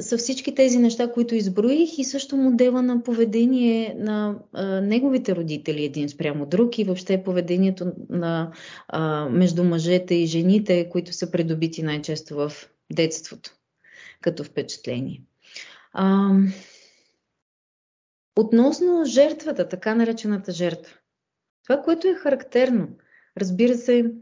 са 0.00 0.18
всички 0.18 0.54
тези 0.54 0.78
неща, 0.78 1.12
които 1.12 1.34
изброих 1.34 1.98
и 1.98 2.04
също 2.04 2.36
модела 2.36 2.82
на 2.82 3.02
поведение 3.02 3.96
на 3.98 4.38
а, 4.52 4.80
неговите 4.80 5.36
родители 5.36 5.84
един 5.84 6.08
спрямо 6.08 6.46
друг 6.46 6.78
и 6.78 6.84
въобще 6.84 7.22
поведението 7.22 7.92
на, 8.08 8.52
а, 8.88 9.28
между 9.28 9.64
мъжете 9.64 10.14
и 10.14 10.26
жените, 10.26 10.88
които 10.88 11.12
са 11.12 11.30
придобити 11.30 11.82
най-често 11.82 12.34
в 12.34 12.52
детството 12.92 13.50
като 14.20 14.44
впечатление. 14.44 15.22
А, 15.92 16.30
относно 18.36 19.04
жертвата, 19.04 19.68
така 19.68 19.94
наречената 19.94 20.52
жертва. 20.52 20.94
Това, 21.64 21.82
което 21.82 22.08
е 22.08 22.14
характерно, 22.14 22.88
разбира 23.36 23.74
се, 23.74 24.12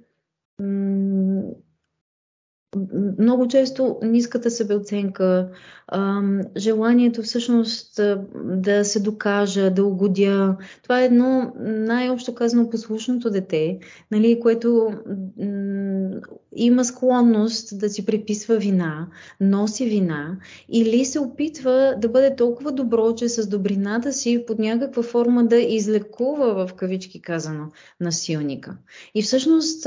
много 3.18 3.48
често 3.48 3.98
ниската 4.02 4.50
себеоценка, 4.50 5.48
желанието 6.56 7.22
всъщност 7.22 8.00
да 8.44 8.84
се 8.84 9.00
докажа, 9.00 9.70
да 9.70 9.84
угодя. 9.84 10.56
Това 10.82 11.00
е 11.00 11.04
едно 11.04 11.52
най-общо 11.60 12.34
казано 12.34 12.70
послушното 12.70 13.30
дете, 13.30 13.78
нали, 14.10 14.40
което 14.40 14.90
има 16.56 16.84
склонност 16.84 17.78
да 17.78 17.88
си 17.88 18.06
приписва 18.06 18.56
вина, 18.56 19.06
носи 19.40 19.86
вина 19.86 20.36
или 20.68 21.04
се 21.04 21.18
опитва 21.20 21.94
да 21.98 22.08
бъде 22.08 22.36
толкова 22.36 22.72
добро, 22.72 23.14
че 23.14 23.28
с 23.28 23.48
добрината 23.48 24.12
си 24.12 24.44
под 24.46 24.58
някаква 24.58 25.02
форма 25.02 25.44
да 25.44 25.56
излекува 25.56 26.66
в 26.66 26.74
кавички 26.74 27.22
казано 27.22 27.64
насилника. 28.00 28.76
И 29.14 29.22
всъщност 29.22 29.86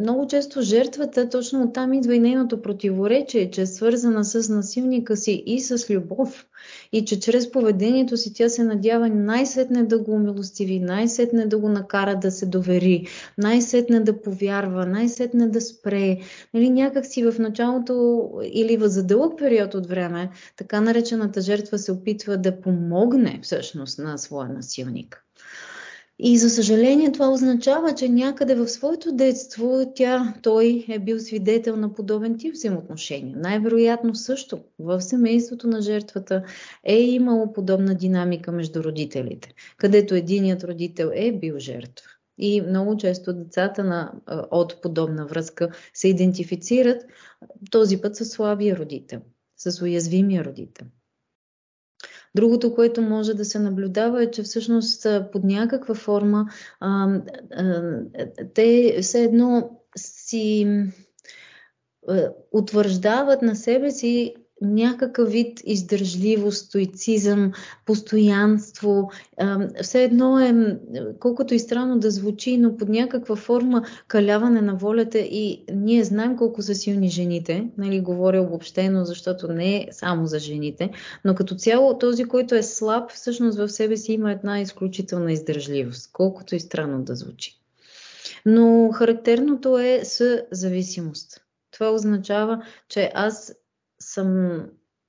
много 0.00 0.26
често 0.26 0.62
жертвата 0.62 1.28
точно 1.28 1.62
оттам 1.62 1.92
идва 1.92 2.15
и 2.16 2.20
нейното 2.20 2.62
противоречие, 2.62 3.50
че 3.50 3.60
е 3.60 3.66
свързана 3.66 4.24
с 4.24 4.48
насилника 4.48 5.16
си 5.16 5.42
и 5.46 5.60
с 5.60 5.90
любов. 5.90 6.46
И 6.92 7.04
че 7.04 7.20
чрез 7.20 7.50
поведението 7.50 8.16
си 8.16 8.34
тя 8.34 8.48
се 8.48 8.64
надява 8.64 9.08
най-сетне 9.08 9.82
да 9.82 9.98
го 9.98 10.12
умилостиви, 10.12 10.80
най-сетне 10.80 11.46
да 11.46 11.58
го 11.58 11.68
накара 11.68 12.16
да 12.16 12.30
се 12.30 12.46
довери, 12.46 13.06
най-сетне 13.38 14.00
да 14.00 14.22
повярва, 14.22 14.86
най-сетне 14.86 15.48
да 15.48 15.60
спре. 15.60 16.18
Нали, 16.54 16.70
някак 16.70 17.06
си 17.06 17.24
в 17.24 17.38
началото 17.38 18.28
или 18.42 18.78
за 18.80 19.06
дълъг 19.06 19.38
период 19.38 19.74
от 19.74 19.86
време, 19.86 20.30
така 20.56 20.80
наречената 20.80 21.40
жертва 21.40 21.78
се 21.78 21.92
опитва 21.92 22.36
да 22.36 22.60
помогне 22.60 23.40
всъщност 23.42 23.98
на 23.98 24.18
своя 24.18 24.48
насилник. 24.48 25.25
И 26.18 26.38
за 26.38 26.50
съжаление 26.50 27.12
това 27.12 27.28
означава, 27.28 27.94
че 27.94 28.08
някъде 28.08 28.54
в 28.54 28.68
своето 28.68 29.12
детство 29.12 29.92
тя, 29.94 30.34
той 30.42 30.86
е 30.88 30.98
бил 30.98 31.20
свидетел 31.20 31.76
на 31.76 31.94
подобен 31.94 32.38
тип 32.38 32.54
взаимоотношения. 32.54 33.36
Най-вероятно 33.36 34.14
също 34.14 34.58
в 34.78 35.00
семейството 35.00 35.68
на 35.68 35.82
жертвата 35.82 36.42
е 36.84 37.00
имало 37.00 37.52
подобна 37.52 37.94
динамика 37.94 38.52
между 38.52 38.84
родителите, 38.84 39.54
където 39.76 40.14
единият 40.14 40.64
родител 40.64 41.10
е 41.14 41.32
бил 41.32 41.58
жертва. 41.58 42.06
И 42.38 42.60
много 42.60 42.96
често 42.96 43.32
децата 43.32 43.84
на, 43.84 44.12
от 44.50 44.82
подобна 44.82 45.26
връзка 45.26 45.70
се 45.94 46.08
идентифицират 46.08 47.02
този 47.70 48.00
път 48.00 48.16
с 48.16 48.24
слабия 48.24 48.76
родител, 48.76 49.20
с 49.56 49.82
уязвимия 49.82 50.44
родител. 50.44 50.86
Другото, 52.36 52.74
което 52.74 53.02
може 53.02 53.34
да 53.34 53.44
се 53.44 53.58
наблюдава 53.58 54.22
е, 54.22 54.30
че 54.30 54.42
всъщност 54.42 55.06
под 55.32 55.44
някаква 55.44 55.94
форма 55.94 56.46
а, 56.80 57.20
а, 57.56 57.82
те 58.54 58.98
все 59.02 59.22
едно 59.22 59.70
си 59.96 60.66
утвърждават 62.52 63.42
на 63.42 63.56
себе 63.56 63.90
си 63.90 64.34
някакъв 64.60 65.30
вид 65.30 65.60
издържливост, 65.64 66.66
стоицизъм, 66.66 67.52
постоянство. 67.86 69.10
Все 69.82 70.04
едно 70.04 70.40
е, 70.40 70.78
колкото 71.20 71.54
и 71.54 71.58
странно 71.58 71.98
да 71.98 72.10
звучи, 72.10 72.58
но 72.58 72.76
под 72.76 72.88
някаква 72.88 73.36
форма 73.36 73.82
каляване 74.08 74.60
на 74.60 74.74
волята 74.74 75.18
и 75.18 75.64
ние 75.72 76.04
знаем 76.04 76.36
колко 76.36 76.62
са 76.62 76.74
силни 76.74 77.08
жените, 77.08 77.68
нали, 77.78 78.00
говоря 78.00 78.42
обобщено, 78.42 79.04
защото 79.04 79.48
не 79.48 79.76
е 79.76 79.88
само 79.90 80.26
за 80.26 80.38
жените, 80.38 80.90
но 81.24 81.34
като 81.34 81.54
цяло 81.54 81.98
този, 81.98 82.24
който 82.24 82.54
е 82.54 82.62
слаб, 82.62 83.10
всъщност 83.10 83.58
в 83.58 83.68
себе 83.68 83.96
си 83.96 84.12
има 84.12 84.32
една 84.32 84.60
изключителна 84.60 85.32
издържливост, 85.32 86.10
колкото 86.12 86.54
и 86.54 86.60
странно 86.60 87.02
да 87.02 87.14
звучи. 87.14 87.60
Но 88.46 88.90
характерното 88.92 89.78
е 89.78 90.00
с 90.04 90.42
зависимост. 90.50 91.40
това 91.70 91.90
означава, 91.90 92.62
че 92.88 93.10
аз 93.14 93.54
съм 94.06 94.60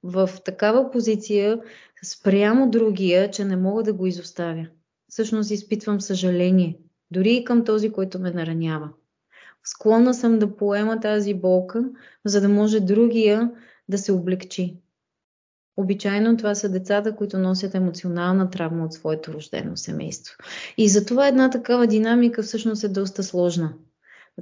в 0.04 0.30
такава 0.46 0.92
позиция 0.92 1.60
спрямо 2.04 2.70
другия, 2.70 3.32
че 3.32 3.46
не 3.46 3.56
мога 3.56 3.84
да 3.84 3.94
го 3.94 4.08
изоставя. 4.08 4.68
Всъщност 5.10 5.52
изпитвам 5.52 6.02
съжаление, 6.02 6.80
дори 7.12 7.34
и 7.34 7.44
към 7.44 7.66
този, 7.66 7.92
който 7.92 8.20
ме 8.20 8.32
наранява. 8.32 8.90
Склонна 9.64 10.14
съм 10.14 10.40
да 10.40 10.56
поема 10.56 11.00
тази 11.00 11.34
болка, 11.34 11.90
за 12.26 12.42
да 12.42 12.50
може 12.50 12.80
другия 12.80 13.52
да 13.90 13.98
се 13.98 14.12
облегчи. 14.12 14.78
Обичайно 15.78 16.38
това 16.38 16.56
са 16.56 16.70
децата, 16.70 17.16
които 17.16 17.38
носят 17.38 17.76
емоционална 17.76 18.50
травма 18.50 18.86
от 18.86 18.94
своето 18.94 19.34
рождено 19.34 19.78
семейство. 19.78 20.36
И 20.78 20.90
затова 20.90 21.28
една 21.28 21.50
такава 21.50 21.88
динамика 21.88 22.44
всъщност 22.44 22.84
е 22.84 22.90
доста 22.90 23.24
сложна. 23.24 23.74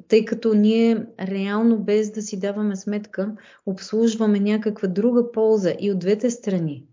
Тъй 0.08 0.26
като 0.26 0.54
ние 0.54 1.06
реално 1.20 1.84
без 1.84 2.12
да 2.12 2.22
си 2.22 2.40
даваме 2.40 2.76
сметка 2.76 3.36
обслужваме 3.66 4.40
някаква 4.40 4.88
друга 4.88 5.32
полза 5.32 5.76
и 5.80 5.92
от 5.92 6.00
двете 6.00 6.30
страни, 6.30 6.86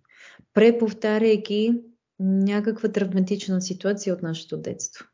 преповтаряйки 0.55 1.83
някаква 2.21 2.93
травматична 2.93 3.63
ситуация 3.63 4.15
от 4.15 4.23
нашето 4.23 4.57
детство. 4.57 5.07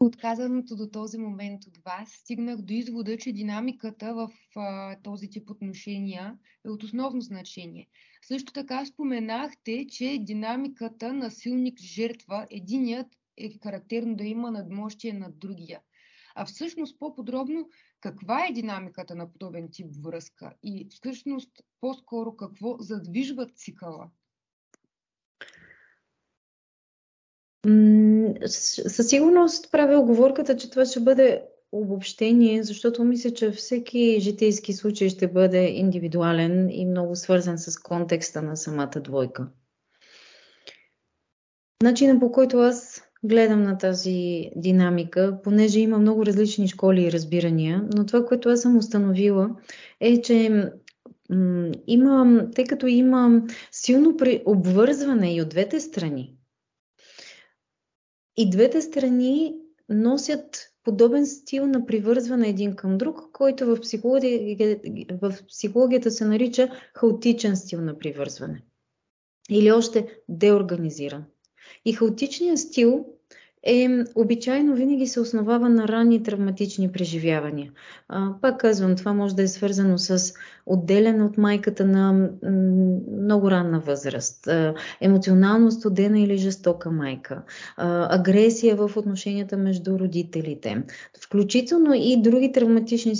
Отказаното 0.00 0.76
до 0.76 0.86
този 0.86 1.18
момент 1.18 1.64
от 1.66 1.78
вас, 1.84 2.08
стигнах 2.10 2.62
до 2.62 2.72
извода, 2.72 3.18
че 3.18 3.32
динамиката 3.32 4.14
в 4.14 4.30
а, 4.56 4.96
този 5.02 5.30
тип 5.30 5.50
отношения 5.50 6.38
е 6.66 6.70
от 6.70 6.82
основно 6.82 7.20
значение. 7.20 7.88
Също 8.26 8.52
така 8.52 8.86
споменахте, 8.86 9.86
че 9.86 10.18
динамиката 10.20 11.12
на 11.12 11.30
силник-жертва, 11.30 12.46
единият 12.50 13.06
е 13.36 13.50
характерно 13.62 14.16
да 14.16 14.24
има 14.24 14.50
надмощие 14.50 15.12
над 15.12 15.38
другия. 15.38 15.80
А 16.34 16.44
всъщност 16.44 16.98
по-подробно, 16.98 17.68
каква 18.00 18.46
е 18.46 18.52
динамиката 18.52 19.14
на 19.14 19.32
подобен 19.32 19.68
тип 19.72 19.86
връзка 20.00 20.52
и 20.62 20.88
всъщност 20.90 21.50
по-скоро 21.80 22.36
какво 22.36 22.76
задвижва 22.78 23.46
цикъла? 23.46 24.10
Със 28.46 29.08
сигурност 29.08 29.70
правя 29.72 29.98
оговорката, 29.98 30.56
че 30.56 30.70
това 30.70 30.84
ще 30.84 31.00
бъде 31.00 31.44
обобщение, 31.72 32.62
защото 32.62 33.04
мисля, 33.04 33.30
че 33.30 33.50
всеки 33.50 34.20
житейски 34.20 34.72
случай 34.72 35.08
ще 35.08 35.28
бъде 35.28 35.68
индивидуален 35.68 36.70
и 36.70 36.86
много 36.86 37.16
свързан 37.16 37.58
с 37.58 37.78
контекста 37.82 38.42
на 38.42 38.56
самата 38.56 39.00
двойка. 39.04 39.48
Начинът 41.82 42.20
по 42.20 42.32
който 42.32 42.58
аз 42.58 43.02
гледам 43.24 43.62
на 43.62 43.78
тази 43.78 44.50
динамика, 44.56 45.38
понеже 45.42 45.80
има 45.80 45.98
много 45.98 46.26
различни 46.26 46.68
школи 46.68 47.02
и 47.02 47.12
разбирания, 47.12 47.88
но 47.96 48.06
това, 48.06 48.26
което 48.26 48.48
аз 48.48 48.60
съм 48.60 48.76
установила 48.76 49.50
е, 50.00 50.22
че 50.22 50.64
има, 51.86 52.46
тъй 52.54 52.64
като 52.64 52.86
има 52.86 53.42
силно 53.72 54.16
обвързване 54.46 55.34
и 55.34 55.42
от 55.42 55.48
двете 55.48 55.80
страни, 55.80 56.36
и 58.36 58.50
двете 58.50 58.82
страни 58.82 59.54
носят 59.88 60.70
подобен 60.84 61.26
стил 61.26 61.66
на 61.66 61.86
привързване 61.86 62.48
един 62.48 62.76
към 62.76 62.98
друг, 62.98 63.20
който 63.32 63.66
в 63.66 63.80
психологията, 63.80 64.90
в 65.22 65.34
психологията 65.48 66.10
се 66.10 66.24
нарича 66.24 66.68
хаотичен 66.94 67.56
стил 67.56 67.80
на 67.80 67.98
привързване. 67.98 68.62
Или 69.50 69.72
още 69.72 70.18
деорганизиран. 70.28 71.24
И 71.84 71.92
хаотичният 71.92 72.58
стил 72.58 73.06
е 73.66 73.88
обичайно 74.14 74.74
винаги 74.74 75.06
се 75.06 75.20
основава 75.20 75.68
на 75.68 75.88
ранни 75.88 76.22
травматични 76.22 76.92
преживявания. 76.92 77.72
А, 78.08 78.30
пак 78.40 78.60
казвам, 78.60 78.96
това 78.96 79.12
може 79.12 79.36
да 79.36 79.42
е 79.42 79.48
свързано 79.48 79.98
с 79.98 80.34
отделяне 80.66 81.24
от 81.24 81.38
майката 81.38 81.84
на 81.84 82.28
много 83.22 83.50
ранна 83.50 83.80
възраст, 83.80 84.48
емоционално 85.00 85.70
студена 85.70 86.20
или 86.20 86.36
жестока 86.36 86.90
майка, 86.90 87.42
агресия 87.76 88.76
в 88.76 88.96
отношенията 88.96 89.56
между 89.56 89.98
родителите, 89.98 90.82
включително 91.24 91.94
и 91.94 92.22
други 92.22 92.52
травматични 92.52 93.14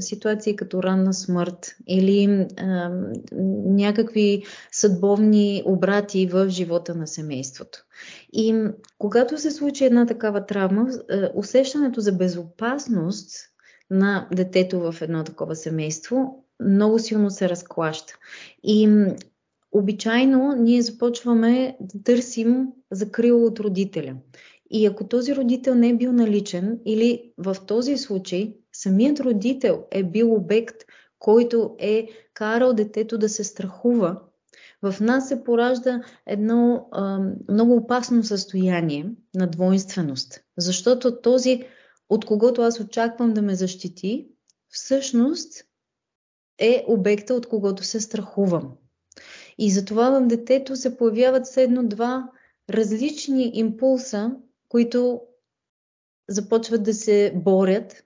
ситуации, 0.00 0.56
като 0.56 0.82
ранна 0.82 1.14
смърт 1.14 1.76
или 1.86 2.46
някакви 3.66 4.42
съдбовни 4.72 5.62
обрати 5.66 6.26
в 6.26 6.48
живота 6.48 6.94
на 6.94 7.06
семейството. 7.06 7.84
И 8.32 8.64
когато 8.98 9.38
се 9.38 9.50
случи 9.50 9.84
една 9.84 10.06
такава 10.06 10.46
травма, 10.46 10.86
усещането 11.34 12.00
за 12.00 12.12
безопасност 12.12 13.30
на 13.90 14.28
детето 14.34 14.80
в 14.80 15.02
едно 15.02 15.24
такова 15.24 15.56
семейство 15.56 16.44
много 16.60 16.98
силно 16.98 17.30
се 17.30 17.48
разклаща. 17.48 18.14
И 18.62 19.06
обичайно 19.72 20.56
ние 20.58 20.82
започваме 20.82 21.76
да 21.80 22.02
търсим 22.02 22.66
закрило 22.90 23.46
от 23.46 23.60
родителя. 23.60 24.16
И 24.70 24.86
ако 24.86 25.08
този 25.08 25.36
родител 25.36 25.74
не 25.74 25.88
е 25.88 25.96
бил 25.96 26.12
наличен, 26.12 26.78
или 26.84 27.32
в 27.38 27.56
този 27.66 27.96
случай 27.96 28.56
самият 28.72 29.20
родител 29.20 29.84
е 29.90 30.04
бил 30.04 30.34
обект, 30.34 30.76
който 31.18 31.76
е 31.78 32.08
карал 32.34 32.72
детето 32.72 33.18
да 33.18 33.28
се 33.28 33.44
страхува 33.44 34.20
в 34.82 35.00
нас 35.00 35.28
се 35.28 35.44
поражда 35.44 36.02
едно 36.26 36.88
а, 36.92 37.20
много 37.48 37.76
опасно 37.76 38.24
състояние 38.24 39.10
на 39.34 39.46
двойственост, 39.46 40.40
защото 40.58 41.20
този, 41.20 41.64
от 42.08 42.24
когото 42.24 42.62
аз 42.62 42.80
очаквам 42.80 43.34
да 43.34 43.42
ме 43.42 43.54
защити, 43.54 44.28
всъщност 44.68 45.64
е 46.60 46.84
обекта, 46.88 47.34
от 47.34 47.46
когото 47.46 47.84
се 47.84 48.00
страхувам. 48.00 48.72
И 49.58 49.70
затова 49.70 50.10
в 50.10 50.26
детето 50.26 50.76
се 50.76 50.96
появяват 50.96 51.46
следно 51.46 51.88
два 51.88 52.30
различни 52.70 53.50
импулса, 53.54 54.32
които 54.68 55.20
започват 56.28 56.82
да 56.82 56.94
се 56.94 57.32
борят. 57.34 58.04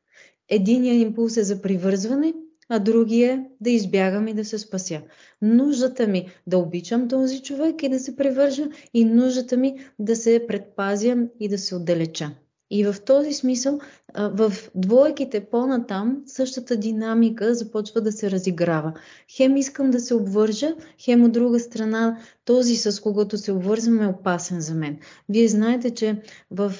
Единият 0.48 1.02
импулс 1.02 1.36
е 1.36 1.44
за 1.44 1.62
привързване, 1.62 2.34
а 2.68 2.78
другия 2.78 3.32
е 3.32 3.44
да 3.60 3.70
избягам 3.70 4.28
и 4.28 4.34
да 4.34 4.44
се 4.44 4.58
спася. 4.58 5.02
Нуждата 5.42 6.06
ми 6.06 6.28
да 6.46 6.58
обичам 6.58 7.08
този 7.08 7.42
човек 7.42 7.82
и 7.82 7.88
да 7.88 7.98
се 7.98 8.16
превържа 8.16 8.68
и 8.94 9.04
нуждата 9.04 9.56
ми 9.56 9.78
да 9.98 10.16
се 10.16 10.44
предпазя 10.48 11.16
и 11.40 11.48
да 11.48 11.58
се 11.58 11.74
отдалеча. 11.74 12.30
И 12.70 12.84
в 12.84 12.94
този 13.04 13.32
смисъл, 13.32 13.78
в 14.16 14.52
двойките 14.74 15.44
по-натам, 15.44 16.22
същата 16.26 16.76
динамика 16.76 17.54
започва 17.54 18.00
да 18.00 18.12
се 18.12 18.30
разиграва. 18.30 18.92
Хем 19.36 19.56
искам 19.56 19.90
да 19.90 20.00
се 20.00 20.14
обвържа, 20.14 20.74
хем 21.04 21.24
от 21.24 21.32
друга 21.32 21.60
страна, 21.60 22.18
този 22.44 22.76
с 22.76 23.00
когото 23.00 23.38
се 23.38 23.52
обвързвам 23.52 24.02
е 24.02 24.06
опасен 24.06 24.60
за 24.60 24.74
мен. 24.74 24.98
Вие 25.28 25.48
знаете, 25.48 25.90
че 25.90 26.22
в 26.50 26.72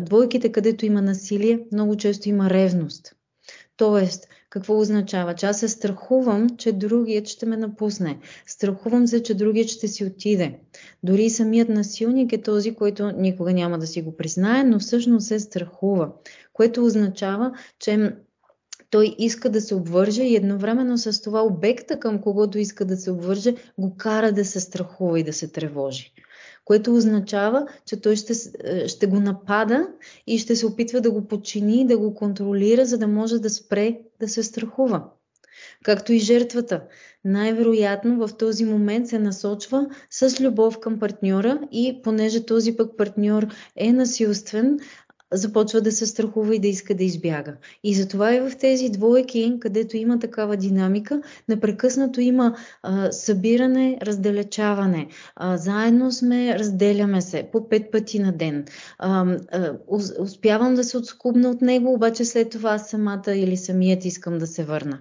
двойките, 0.00 0.52
където 0.52 0.86
има 0.86 1.02
насилие, 1.02 1.60
много 1.72 1.96
често 1.96 2.28
има 2.28 2.50
ревност. 2.50 3.14
Тоест, 3.76 4.28
какво 4.50 4.78
означава? 4.78 5.34
Че 5.34 5.46
аз 5.46 5.60
се 5.60 5.68
страхувам, 5.68 6.56
че 6.56 6.72
другият 6.72 7.28
ще 7.28 7.46
ме 7.46 7.56
напусне. 7.56 8.18
Страхувам 8.46 9.06
се, 9.06 9.22
че 9.22 9.34
другият 9.34 9.68
ще 9.68 9.88
си 9.88 10.04
отиде. 10.04 10.58
Дори 11.02 11.30
самият 11.30 11.68
насилник 11.68 12.32
е 12.32 12.42
този, 12.42 12.74
който 12.74 13.10
никога 13.10 13.52
няма 13.52 13.78
да 13.78 13.86
си 13.86 14.02
го 14.02 14.16
признае, 14.16 14.64
но 14.64 14.78
всъщност 14.78 15.26
се 15.26 15.40
страхува. 15.40 16.12
Което 16.52 16.84
означава, 16.84 17.52
че 17.78 18.14
той 18.90 19.14
иска 19.18 19.50
да 19.50 19.60
се 19.60 19.74
обвърже 19.74 20.22
и 20.22 20.36
едновременно 20.36 20.98
с 20.98 21.22
това 21.22 21.42
обекта, 21.42 22.00
към 22.00 22.20
когото 22.20 22.58
иска 22.58 22.84
да 22.84 22.96
се 22.96 23.10
обвърже, 23.10 23.54
го 23.78 23.96
кара 23.96 24.32
да 24.32 24.44
се 24.44 24.60
страхува 24.60 25.20
и 25.20 25.24
да 25.24 25.32
се 25.32 25.48
тревожи 25.48 26.12
което 26.64 26.94
означава, 26.94 27.66
че 27.86 28.00
той 28.00 28.16
ще, 28.16 28.32
е, 28.64 28.88
ще 28.88 29.06
го 29.06 29.20
напада 29.20 29.88
и 30.26 30.38
ще 30.38 30.56
се 30.56 30.66
опитва 30.66 31.00
да 31.00 31.10
го 31.10 31.28
подчини, 31.28 31.86
да 31.86 31.98
го 31.98 32.14
контролира, 32.14 32.86
за 32.86 32.98
да 32.98 33.08
може 33.08 33.38
да 33.38 33.50
спре 33.50 33.98
да 34.20 34.28
се 34.28 34.42
страхува. 34.42 35.04
Както 35.84 36.12
и 36.12 36.18
жертвата. 36.18 36.82
Най-вероятно 37.24 38.26
в 38.26 38.36
този 38.36 38.64
момент 38.64 39.08
се 39.08 39.18
насочва 39.18 39.86
с 40.10 40.40
любов 40.40 40.80
към 40.80 40.98
партньора 40.98 41.60
и 41.72 42.00
понеже 42.02 42.46
този 42.46 42.76
пък 42.76 42.96
партньор 42.96 43.46
е 43.76 43.92
насилствен, 43.92 44.78
започва 45.32 45.80
да 45.80 45.92
се 45.92 46.06
страхува 46.06 46.56
и 46.56 46.58
да 46.58 46.68
иска 46.68 46.94
да 46.94 47.04
избяга. 47.04 47.54
И 47.84 47.94
затова 47.94 48.34
и 48.34 48.40
в 48.40 48.56
тези 48.60 48.88
двойки, 48.88 49.56
където 49.60 49.96
има 49.96 50.18
такава 50.18 50.56
динамика, 50.56 51.22
непрекъснато 51.48 52.20
има 52.20 52.56
а, 52.82 53.12
събиране, 53.12 53.98
разделечаване. 54.02 55.08
А, 55.36 55.56
заедно 55.56 56.12
сме, 56.12 56.58
разделяме 56.58 57.20
се 57.20 57.48
по 57.52 57.68
пет 57.68 57.90
пъти 57.90 58.18
на 58.18 58.32
ден. 58.32 58.64
А, 58.98 59.36
а, 59.52 59.72
успявам 60.18 60.74
да 60.74 60.84
се 60.84 60.98
отскубна 60.98 61.50
от 61.50 61.62
него, 61.62 61.92
обаче 61.94 62.24
след 62.24 62.50
това 62.50 62.78
самата 62.78 63.34
или 63.34 63.56
самият 63.56 64.04
искам 64.04 64.38
да 64.38 64.46
се 64.46 64.64
върна. 64.64 64.98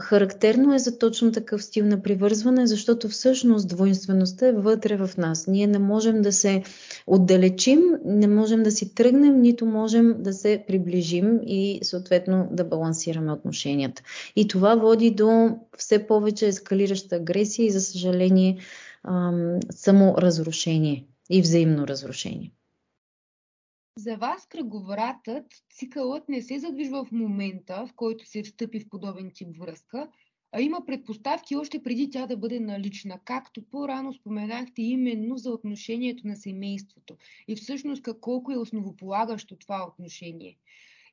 Характерно 0.00 0.74
е 0.74 0.78
за 0.78 0.98
точно 0.98 1.32
такъв 1.32 1.64
стил 1.64 1.86
на 1.86 2.02
привързване, 2.02 2.66
защото 2.66 3.08
всъщност 3.08 3.68
двойствеността 3.68 4.46
е 4.46 4.52
вътре 4.52 4.96
в 4.96 5.10
нас. 5.18 5.46
Ние 5.46 5.66
не 5.66 5.78
можем 5.78 6.22
да 6.22 6.32
се 6.32 6.62
отдалечим, 7.06 7.80
не 8.04 8.26
можем 8.26 8.62
да 8.62 8.70
си 8.70 8.94
тръгнем, 8.94 9.40
нито 9.40 9.66
можем 9.66 10.22
да 10.22 10.32
се 10.32 10.64
приближим 10.66 11.40
и 11.46 11.78
съответно 11.82 12.48
да 12.52 12.64
балансираме 12.64 13.32
отношенията. 13.32 14.02
И 14.36 14.48
това 14.48 14.74
води 14.74 15.10
до 15.10 15.58
все 15.76 16.06
повече 16.06 16.46
ескалираща 16.46 17.16
агресия 17.16 17.66
и, 17.66 17.70
за 17.70 17.80
съжаление, 17.80 18.58
саморазрушение 19.70 21.06
и 21.30 21.42
взаимно 21.42 21.86
разрушение. 21.86 22.52
За 23.98 24.16
вас 24.16 24.46
кръговратът, 24.46 25.46
цикълът 25.70 26.28
не 26.28 26.42
се 26.42 26.58
задвижва 26.58 27.04
в 27.04 27.12
момента, 27.12 27.86
в 27.86 27.92
който 27.94 28.26
се 28.26 28.42
встъпи 28.42 28.80
в 28.80 28.88
подобен 28.88 29.30
тип 29.34 29.48
връзка, 29.58 30.08
а 30.52 30.60
има 30.60 30.86
предпоставки 30.86 31.56
още 31.56 31.82
преди 31.82 32.10
тя 32.10 32.26
да 32.26 32.36
бъде 32.36 32.60
налична, 32.60 33.20
както 33.24 33.62
по-рано 33.62 34.12
споменахте 34.12 34.82
именно 34.82 35.36
за 35.36 35.50
отношението 35.50 36.26
на 36.26 36.36
семейството 36.36 37.16
и 37.48 37.56
всъщност 37.56 38.02
колко 38.20 38.52
е 38.52 38.56
основополагащо 38.56 39.56
това 39.56 39.86
отношение. 39.88 40.58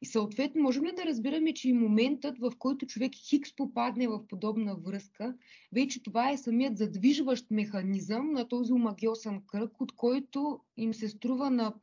И 0.02 0.06
съответно, 0.06 0.62
можем 0.62 0.86
ли 0.86 0.92
да 0.96 1.06
разбираме, 1.06 1.54
че 1.54 1.70
и 1.70 1.74
моментът, 1.74 2.40
в 2.40 2.52
който 2.60 2.86
човек 2.86 3.12
хикс 3.16 3.56
попадне 3.56 4.08
в 4.08 4.28
подобна 4.28 4.76
връзка, 4.76 5.36
вече 5.72 6.04
това 6.04 6.32
е 6.32 6.38
самият 6.38 6.78
задвижващ 6.78 7.52
механизъм 7.52 8.32
на 8.32 8.48
този 8.48 8.74
омагиосен 8.74 9.42
кръг, 9.48 9.82
от 9.82 9.92
който 9.92 10.60
им 10.78 10.94
се 10.94 11.10
струва 11.10 11.50
на 11.50 11.74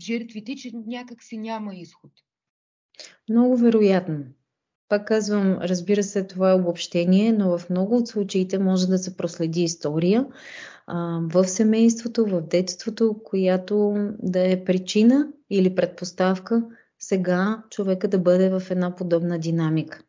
жертвите, 0.00 0.56
че 0.56 0.70
някак 0.86 1.22
си 1.22 1.38
няма 1.38 1.74
изход. 1.74 2.10
Много 3.28 3.56
вероятно. 3.56 4.24
Пак 4.88 5.06
казвам, 5.06 5.58
разбира 5.60 6.02
се, 6.02 6.26
това 6.26 6.50
е 6.50 6.54
обобщение, 6.54 7.32
но 7.32 7.58
в 7.58 7.70
много 7.70 7.96
от 7.96 8.08
случаите 8.08 8.58
може 8.58 8.88
да 8.88 8.98
се 8.98 9.16
проследи 9.16 9.62
история 9.62 10.26
а, 10.86 11.20
в 11.32 11.44
семейството, 11.44 12.26
в 12.26 12.40
детството, 12.40 13.20
която 13.24 13.94
да 14.18 14.52
е 14.52 14.64
причина 14.64 15.28
или 15.50 15.74
предпоставка 15.74 16.62
сега 16.98 17.62
човека 17.70 18.08
да 18.08 18.18
бъде 18.18 18.50
в 18.50 18.62
една 18.70 18.94
подобна 18.94 19.38
динамика. 19.38 20.02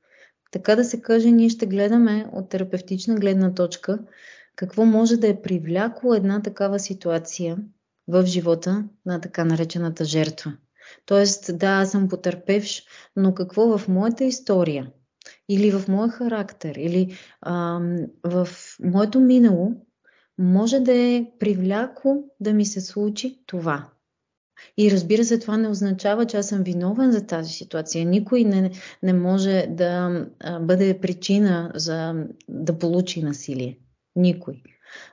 Така 0.52 0.76
да 0.76 0.84
се 0.84 1.02
каже, 1.02 1.32
ние 1.32 1.50
ще 1.50 1.66
гледаме 1.66 2.26
от 2.34 2.50
терапевтична 2.50 3.16
гледна 3.16 3.54
точка 3.54 4.00
какво 4.56 4.86
може 4.86 5.18
да 5.18 5.28
е 5.28 5.42
привлякло 5.42 6.14
една 6.14 6.42
такава 6.42 6.80
ситуация 6.80 7.58
в 8.10 8.26
живота 8.26 8.84
на 9.06 9.22
така 9.22 9.46
наречената 9.46 10.06
жертва. 10.06 10.54
Тоест, 11.06 11.58
да, 11.58 11.68
аз 11.68 11.92
съм 11.92 12.10
потърпевш, 12.10 12.84
но 13.16 13.34
какво 13.34 13.78
в 13.78 13.88
моята 13.88 14.24
история 14.24 14.92
или 15.50 15.72
в 15.72 15.88
моя 15.88 16.10
характер, 16.10 16.76
или 16.76 17.18
а, 17.42 17.80
в 18.24 18.48
моето 18.84 19.20
минало 19.20 19.72
може 20.38 20.80
да 20.80 20.94
е 20.94 21.26
привлякло 21.40 22.24
да 22.40 22.54
ми 22.54 22.66
се 22.66 22.82
случи 22.82 23.44
това. 23.46 23.90
И 24.78 24.92
разбира 24.92 25.26
се, 25.26 25.40
това 25.40 25.58
не 25.58 25.68
означава, 25.68 26.26
че 26.26 26.38
аз 26.38 26.48
съм 26.48 26.64
виновен 26.64 27.12
за 27.12 27.28
тази 27.28 27.54
ситуация. 27.54 28.06
Никой 28.06 28.44
не, 28.44 28.72
не 29.04 29.14
може 29.14 29.68
да 29.70 30.26
бъде 30.62 31.00
причина 31.00 31.72
за 31.76 32.26
да 32.50 32.80
получи 32.80 33.24
насилие. 33.24 33.78
Никой. 34.16 34.64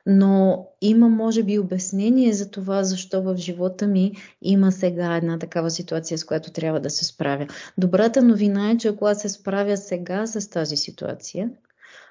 Но 0.07 0.67
има, 0.81 1.09
може 1.09 1.43
би, 1.43 1.59
обяснение 1.59 2.33
за 2.33 2.51
това, 2.51 2.85
защо 2.85 3.23
в 3.23 3.37
живота 3.37 3.87
ми 3.87 4.13
има 4.43 4.73
сега 4.73 5.17
една 5.17 5.39
такава 5.39 5.71
ситуация, 5.71 6.19
с 6.19 6.25
която 6.25 6.53
трябва 6.53 6.81
да 6.81 6.91
се 6.91 7.05
справя. 7.05 7.47
Добрата 7.79 8.23
новина 8.23 8.71
е, 8.71 8.79
че 8.79 8.89
ако 8.89 9.07
аз 9.07 9.23
се 9.23 9.29
справя 9.29 9.77
сега 9.77 10.27
с 10.27 10.51
тази 10.51 10.77
ситуация, 10.77 11.51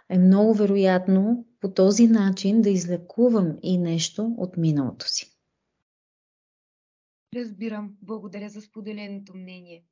е 0.10 0.18
много 0.18 0.54
вероятно 0.54 1.46
по 1.62 1.74
този 1.74 2.08
начин 2.08 2.62
да 2.62 2.70
излекувам 2.70 3.58
и 3.64 3.78
нещо 3.78 4.36
от 4.38 4.58
миналото 4.58 5.08
си. 5.08 5.32
Разбирам. 7.36 7.96
Благодаря 8.02 8.50
за 8.50 8.62
споделеното 8.62 9.38
мнение. 9.38 9.84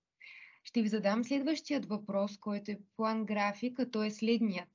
Ще 0.64 0.82
ви 0.82 0.88
задам 0.88 1.24
следващият 1.24 1.86
въпрос, 1.86 2.38
който 2.38 2.72
е 2.72 2.80
план 2.98 3.26
график, 3.26 3.80
а 3.80 3.92
той 3.92 4.08
е 4.08 4.12
следният. 4.12 4.70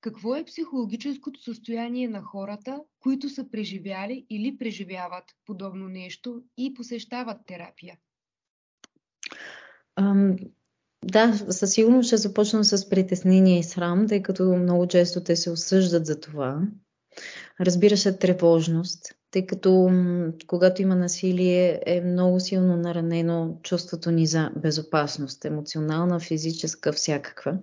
Какво 0.00 0.36
е 0.36 0.44
психологическото 0.44 1.42
състояние 1.42 2.08
на 2.08 2.22
хората, 2.22 2.80
които 3.00 3.28
са 3.28 3.50
преживяли 3.50 4.26
или 4.30 4.58
преживяват 4.58 5.24
подобно 5.46 5.88
нещо 5.88 6.42
и 6.56 6.74
посещават 6.74 7.46
терапия? 7.46 7.98
Ам, 9.96 10.36
да, 11.04 11.34
със 11.34 11.72
сигурност 11.72 12.06
ще 12.06 12.16
започна 12.16 12.64
с 12.64 12.88
притеснение 12.88 13.58
и 13.58 13.64
срам, 13.64 14.08
тъй 14.08 14.22
като 14.22 14.56
много 14.56 14.86
често 14.86 15.24
те 15.24 15.36
се 15.36 15.50
осъждат 15.50 16.06
за 16.06 16.20
това. 16.20 16.62
Разбира 17.60 17.96
се, 17.96 18.18
тревожност, 18.18 19.17
тъй 19.30 19.46
като 19.46 19.90
когато 20.46 20.82
има 20.82 20.96
насилие 20.96 21.82
е 21.86 22.00
много 22.00 22.40
силно 22.40 22.76
наранено 22.76 23.58
чувството 23.62 24.10
ни 24.10 24.26
за 24.26 24.50
безопасност, 24.56 25.44
емоционална, 25.44 26.20
физическа, 26.20 26.92
всякаква. 26.92 27.58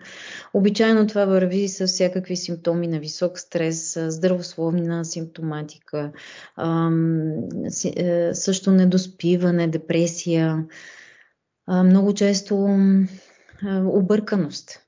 Обичайно 0.53 1.07
това 1.07 1.25
върви 1.25 1.67
с 1.67 1.87
всякакви 1.87 2.35
симптоми 2.35 2.87
на 2.87 2.99
висок 2.99 3.39
стрес, 3.39 3.97
здравословна 4.07 5.05
симптоматика, 5.05 6.11
е, 7.95 8.33
също 8.33 8.71
недоспиване, 8.71 9.67
депресия, 9.67 10.65
много 11.67 12.13
често 12.13 12.77
обърканост 13.85 14.84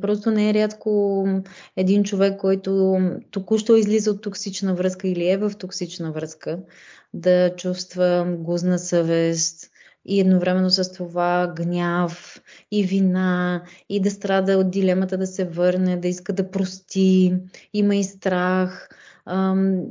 Просто 0.00 0.30
не 0.30 0.50
е 0.50 0.54
рядко 0.54 1.24
един 1.76 2.04
човек, 2.04 2.40
който 2.40 2.98
току-що 3.30 3.76
излиза 3.76 4.10
от 4.10 4.22
токсична 4.22 4.74
връзка 4.74 5.08
или 5.08 5.28
е 5.28 5.36
в 5.36 5.52
токсична 5.58 6.12
връзка, 6.12 6.58
да 7.14 7.56
чувства 7.56 8.26
гузна 8.38 8.78
съвест 8.78 9.70
и 10.06 10.20
едновременно 10.20 10.70
с 10.70 10.92
това 10.92 11.52
гняв 11.56 12.42
и 12.70 12.84
вина 12.84 13.62
и 13.88 14.00
да 14.00 14.10
страда 14.10 14.58
от 14.58 14.70
дилемата 14.70 15.18
да 15.18 15.26
се 15.26 15.44
върне, 15.44 15.96
да 15.96 16.08
иска 16.08 16.32
да 16.32 16.50
прости, 16.50 17.36
има 17.72 17.96
и 17.96 18.04
страх. 18.04 18.88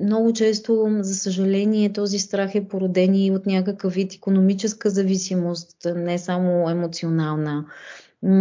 Много 0.02 0.34
често, 0.34 0.98
за 1.00 1.16
съжаление, 1.16 1.94
този 1.94 2.20
страх 2.20 2.56
е 2.56 2.68
породен 2.68 3.16
и 3.16 3.32
от 3.32 3.46
някакъв 3.46 3.94
вид 3.94 4.14
економическа 4.14 4.90
зависимост, 4.90 5.78
не 5.96 6.18
само 6.20 6.70
емоционална 6.70 7.66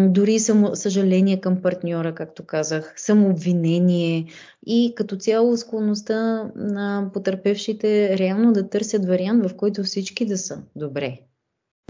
дори 0.08 0.38
само 0.38 0.76
съжаление 0.76 1.40
към 1.40 1.62
партньора, 1.62 2.14
както 2.14 2.46
казах, 2.46 2.94
самообвинение 2.96 4.26
и 4.66 4.92
като 4.96 5.16
цяло 5.16 5.56
склонността 5.56 6.50
на 6.56 7.10
потърпевшите 7.12 8.18
реално 8.18 8.52
да 8.52 8.68
търсят 8.68 9.06
вариант, 9.06 9.46
в 9.46 9.56
който 9.56 9.82
всички 9.82 10.26
да 10.26 10.38
са 10.38 10.62
добре. 10.76 11.18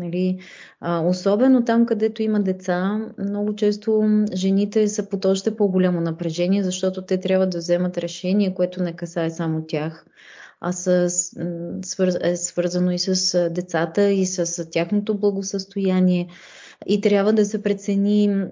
Нали? 0.00 0.38
А, 0.80 1.00
особено 1.00 1.64
там, 1.64 1.86
където 1.86 2.22
има 2.22 2.40
деца, 2.40 3.00
много 3.18 3.54
често 3.54 4.02
жените 4.34 4.88
са 4.88 5.08
под 5.08 5.24
още 5.24 5.56
по-голямо 5.56 6.00
напрежение, 6.00 6.64
защото 6.64 7.02
те 7.02 7.20
трябва 7.20 7.46
да 7.46 7.58
вземат 7.58 7.98
решение, 7.98 8.54
което 8.54 8.82
не 8.82 8.92
касае 8.92 9.30
само 9.30 9.64
тях, 9.66 10.06
а 10.60 10.72
с, 10.72 11.10
свър, 11.82 12.18
е 12.22 12.36
свързано 12.36 12.90
и 12.90 12.98
с 12.98 13.50
децата, 13.50 14.10
и 14.10 14.26
с 14.26 14.70
тяхното 14.70 15.18
благосъстояние 15.18 16.28
и 16.86 17.00
трябва 17.00 17.32
да 17.32 17.44
се 17.44 17.62
прецени 17.62 18.24
е, 18.24 18.48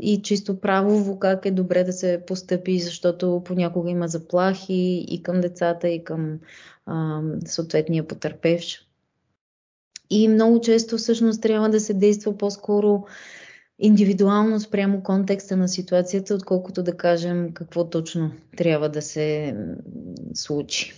и 0.00 0.22
чисто 0.22 0.60
правово 0.60 1.18
как 1.18 1.46
е 1.46 1.50
добре 1.50 1.84
да 1.84 1.92
се 1.92 2.22
постъпи, 2.26 2.80
защото 2.80 3.42
понякога 3.44 3.90
има 3.90 4.08
заплахи 4.08 5.04
и 5.08 5.22
към 5.22 5.40
децата, 5.40 5.88
и 5.88 6.04
към 6.04 6.38
а, 6.86 7.20
съответния 7.44 8.06
потърпевш. 8.06 8.88
И 10.10 10.28
много 10.28 10.60
често 10.60 10.96
всъщност 10.96 11.42
трябва 11.42 11.68
да 11.68 11.80
се 11.80 11.94
действа 11.94 12.38
по-скоро 12.38 13.04
индивидуално 13.78 14.60
спрямо 14.60 15.02
контекста 15.02 15.56
на 15.56 15.68
ситуацията, 15.68 16.34
отколкото 16.34 16.82
да 16.82 16.96
кажем 16.96 17.52
какво 17.54 17.90
точно 17.90 18.32
трябва 18.56 18.88
да 18.88 19.02
се 19.02 19.56
случи. 20.34 20.94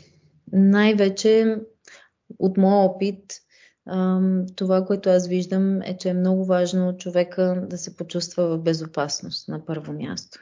Най-вече 0.53 1.57
от 2.39 2.57
моя 2.57 2.77
опит 2.77 3.23
това, 4.57 4.85
което 4.85 5.11
аз 5.11 5.29
виждам 5.29 5.83
е, 5.83 5.97
че 5.97 6.09
е 6.09 6.15
много 6.15 6.45
важно 6.45 6.97
човека 6.97 7.67
да 7.71 7.79
се 7.79 7.97
почувства 7.97 8.49
в 8.49 8.63
безопасност 8.63 9.49
на 9.49 9.65
първо 9.65 9.93
място. 9.93 10.39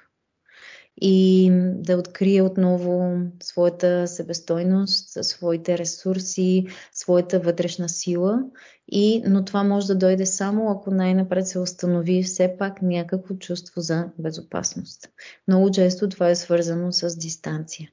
И 1.00 1.50
да 1.74 1.96
открие 1.96 2.42
отново 2.42 3.18
своята 3.42 4.08
себестойност, 4.08 5.24
своите 5.24 5.78
ресурси, 5.78 6.66
своята 6.92 7.40
вътрешна 7.40 7.88
сила. 7.88 8.42
И, 8.88 9.22
но 9.26 9.44
това 9.44 9.64
може 9.64 9.86
да 9.86 9.94
дойде 9.94 10.26
само 10.26 10.70
ако 10.70 10.90
най-напред 10.90 11.48
се 11.48 11.58
установи 11.58 12.22
все 12.22 12.56
пак 12.58 12.82
някакво 12.82 13.34
чувство 13.34 13.80
за 13.80 14.08
безопасност. 14.18 15.08
Много 15.48 15.70
често 15.70 16.08
това 16.08 16.30
е 16.30 16.36
свързано 16.36 16.92
с 16.92 17.18
дистанция. 17.18 17.90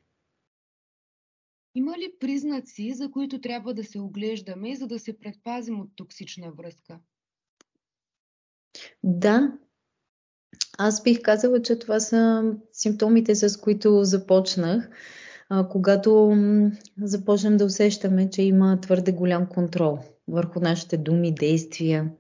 Има 1.75 1.97
ли 1.97 2.13
признаци, 2.19 2.93
за 2.93 3.12
които 3.12 3.41
трябва 3.41 3.73
да 3.73 3.84
се 3.84 3.99
оглеждаме, 3.99 4.75
за 4.75 4.88
да 4.88 4.99
се 4.99 5.19
предпазим 5.19 5.79
от 5.79 5.89
токсична 5.95 6.51
връзка? 6.51 6.99
Да. 9.03 9.57
Аз 10.77 11.03
бих 11.03 11.21
казала, 11.21 11.62
че 11.62 11.79
това 11.79 11.99
са 11.99 12.53
симптомите, 12.71 13.36
с 13.36 13.57
които 13.57 14.03
започнах, 14.03 14.89
когато 15.69 16.36
започнем 17.01 17.57
да 17.57 17.65
усещаме, 17.65 18.29
че 18.29 18.41
има 18.41 18.81
твърде 18.81 19.12
голям 19.12 19.47
контрол 19.49 19.99
върху 20.27 20.60
нашите 20.60 20.97
думи, 20.97 21.36
действия. 21.36 22.12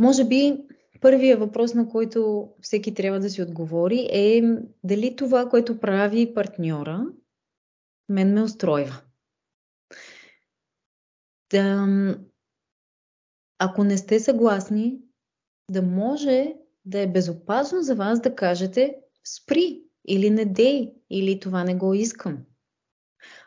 Може 0.00 0.24
би 0.24 0.58
първият 1.00 1.40
въпрос, 1.40 1.74
на 1.74 1.88
който 1.88 2.48
всеки 2.60 2.94
трябва 2.94 3.20
да 3.20 3.30
си 3.30 3.42
отговори 3.42 4.08
е 4.12 4.42
дали 4.84 5.16
това, 5.16 5.48
което 5.48 5.80
прави 5.80 6.34
партньора, 6.34 7.06
мен 8.08 8.32
ме 8.32 8.42
устройва. 8.42 9.00
Да, 11.50 11.86
ако 13.58 13.84
не 13.84 13.98
сте 13.98 14.20
съгласни, 14.20 15.00
да 15.70 15.82
може 15.82 16.54
да 16.84 17.00
е 17.00 17.12
безопасно 17.12 17.82
за 17.82 17.94
вас 17.94 18.20
да 18.20 18.34
кажете 18.34 18.96
спри 19.24 19.82
или 20.08 20.30
не 20.30 20.44
дей 20.44 20.94
или 21.10 21.40
това 21.40 21.64
не 21.64 21.74
го 21.74 21.94
искам. 21.94 22.38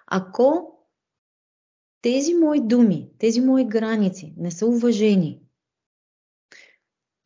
Ако 0.07 0.75
тези 2.01 2.33
мои 2.33 2.59
думи, 2.61 3.11
тези 3.19 3.41
мои 3.41 3.65
граници 3.65 4.33
не 4.37 4.51
са 4.51 4.65
уважени, 4.65 5.38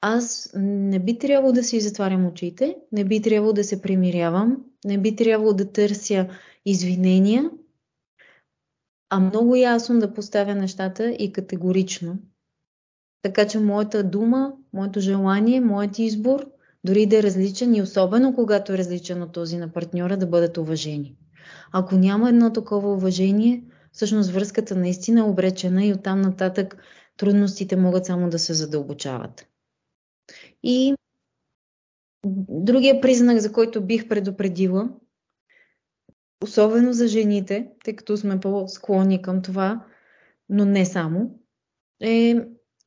аз 0.05 0.49
не 0.55 0.99
би 0.99 1.19
трябвало 1.19 1.53
да 1.53 1.63
си 1.63 1.79
затварям 1.79 2.25
очите, 2.25 2.75
не 2.91 3.03
би 3.03 3.21
трябвало 3.21 3.53
да 3.53 3.63
се 3.63 3.81
примирявам, 3.81 4.57
не 4.85 4.97
би 4.97 5.15
трябвало 5.15 5.53
да 5.53 5.71
търся 5.71 6.27
извинения, 6.65 7.49
а 9.09 9.19
много 9.19 9.55
ясно 9.55 9.99
да 9.99 10.13
поставя 10.13 10.55
нещата 10.55 11.11
и 11.11 11.33
категорично. 11.33 12.17
Така 13.21 13.47
че 13.47 13.59
моята 13.59 14.03
дума, 14.03 14.53
моето 14.73 14.99
желание, 14.99 15.61
моят 15.61 15.99
избор, 15.99 16.45
дори 16.83 17.05
да 17.05 17.17
е 17.17 17.23
различен 17.23 17.75
и 17.75 17.81
особено 17.81 18.35
когато 18.35 18.73
е 18.73 18.77
различен 18.77 19.21
от 19.21 19.31
този 19.31 19.57
на 19.57 19.73
партньора, 19.73 20.17
да 20.17 20.27
бъдат 20.27 20.57
уважени. 20.57 21.15
Ако 21.71 21.95
няма 21.95 22.29
едно 22.29 22.53
такова 22.53 22.93
уважение, 22.93 23.63
всъщност 23.91 24.29
връзката 24.29 24.75
наистина 24.75 25.19
е 25.19 25.23
обречена 25.23 25.85
и 25.85 25.93
оттам 25.93 26.21
нататък 26.21 26.77
трудностите 27.17 27.75
могат 27.75 28.05
само 28.05 28.29
да 28.29 28.39
се 28.39 28.53
задълбочават. 28.53 29.52
И 30.63 30.95
другия 32.49 33.01
признак, 33.01 33.39
за 33.39 33.53
който 33.53 33.85
бих 33.85 34.07
предупредила, 34.07 34.89
особено 36.43 36.93
за 36.93 37.07
жените, 37.07 37.67
тъй 37.83 37.95
като 37.95 38.17
сме 38.17 38.39
по-склонни 38.39 39.21
към 39.21 39.41
това, 39.41 39.85
но 40.49 40.65
не 40.65 40.85
само, 40.85 41.39
е 42.01 42.35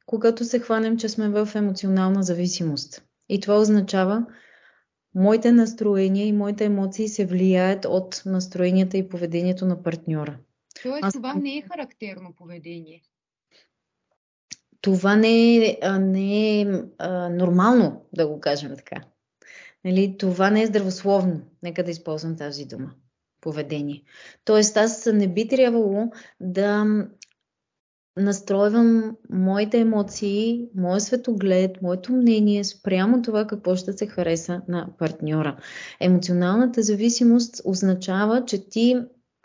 когато 0.07 0.45
се 0.45 0.59
хванем, 0.59 0.99
че 0.99 1.09
сме 1.09 1.29
в 1.29 1.49
емоционална 1.55 2.23
зависимост. 2.23 3.05
И 3.29 3.41
това 3.41 3.61
означава, 3.61 4.27
моите 5.15 5.53
настроения 5.53 6.27
и 6.27 6.33
моите 6.33 6.65
емоции 6.65 7.09
се 7.09 7.27
влияят 7.27 7.85
от 7.85 8.23
настроенията 8.27 8.97
и 8.99 9.09
поведението 9.09 9.67
на 9.67 9.83
партньора. 9.83 10.39
Тоест, 10.83 11.05
Аз... 11.05 11.15
това 11.15 11.35
не 11.35 11.57
е 11.57 11.63
характерно 11.73 12.35
поведение. 12.37 13.03
Това 14.87 15.17
не 15.17 15.57
е, 15.57 15.79
не 16.01 16.61
е 16.61 16.67
а, 16.99 17.29
нормално, 17.29 18.07
да 18.13 18.29
го 18.29 18.41
кажем 18.41 18.77
така. 18.77 19.05
Нали, 19.85 20.17
това 20.19 20.51
не 20.51 20.63
е 20.63 20.67
здравословно. 20.67 21.41
Нека 21.63 21.85
да 21.85 21.91
използвам 21.91 22.37
тази 22.37 22.65
дума. 22.65 22.91
Поведение. 23.41 24.03
Тоест, 24.45 24.77
аз 24.77 25.07
не 25.13 25.29
би 25.29 25.49
трябвало 25.49 26.11
да 26.41 26.85
настройвам 28.17 29.17
моите 29.31 29.79
емоции, 29.79 30.69
моят 30.75 31.03
светоглед, 31.03 31.83
моето 31.83 32.13
мнение 32.13 32.65
спрямо 32.65 33.23
това 33.23 33.47
какво 33.47 33.77
ще 33.77 33.93
се 33.93 34.07
хареса 34.07 34.63
на 34.69 34.89
партньора. 34.99 35.57
Емоционалната 36.01 36.83
зависимост 36.83 37.63
означава, 37.65 38.45
че 38.45 38.69
ти 38.69 38.97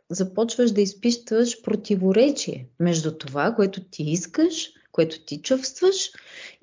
започваш 0.09 0.71
да 0.71 0.81
изпищваш 0.81 1.61
противоречие 1.61 2.69
между 2.79 3.17
това, 3.17 3.55
което 3.55 3.83
ти 3.83 4.03
искаш, 4.03 4.73
което 4.91 5.25
ти 5.25 5.41
чувстваш 5.41 6.11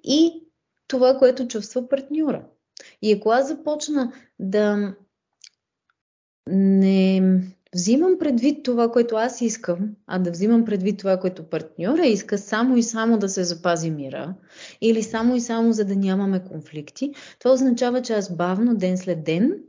и 0.05 0.45
това, 0.87 1.19
което 1.19 1.49
чувства 1.49 1.89
партньора. 1.89 2.45
И 3.03 3.13
ако 3.13 3.31
аз 3.31 3.49
започна 3.49 4.13
да 4.39 4.95
не 6.51 7.23
взимам 7.75 8.19
предвид 8.19 8.63
това, 8.65 8.93
което 8.93 9.17
аз 9.17 9.41
искам, 9.41 9.91
а 10.07 10.19
да 10.19 10.31
взимам 10.31 10.65
предвид 10.65 10.99
това, 10.99 11.17
което 11.17 11.51
партньора 11.51 12.07
иска, 12.07 12.39
само 12.39 12.77
и 12.77 12.83
само 12.83 13.19
да 13.19 13.29
се 13.29 13.45
запази 13.45 13.91
мира, 13.91 14.35
или 14.81 15.03
само 15.03 15.37
и 15.37 15.41
само 15.41 15.73
за 15.73 15.85
да 15.85 15.97
нямаме 15.97 16.45
конфликти, 16.45 17.13
това 17.39 17.53
означава, 17.53 18.03
че 18.03 18.13
аз 18.13 18.37
бавно, 18.37 18.77
ден 18.77 18.99
след 18.99 19.25
ден, 19.25 19.63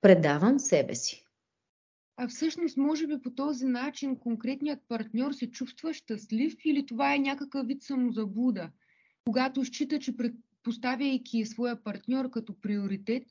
предавам 0.00 0.58
себе 0.58 0.94
си. 0.94 1.26
А 2.22 2.28
всъщност, 2.28 2.76
може 2.76 3.06
би 3.06 3.22
по 3.22 3.30
този 3.30 3.66
начин 3.66 4.16
конкретният 4.16 4.78
партньор 4.88 5.32
се 5.32 5.50
чувства 5.50 5.94
щастлив 5.94 6.54
или 6.64 6.86
това 6.86 7.14
е 7.14 7.18
някакъв 7.18 7.66
вид 7.66 7.82
самозабуда, 7.82 8.70
когато 9.24 9.64
счита, 9.64 9.98
че 9.98 10.14
поставяйки 10.62 11.44
своя 11.44 11.84
партньор 11.84 12.30
като 12.30 12.60
приоритет, 12.60 13.22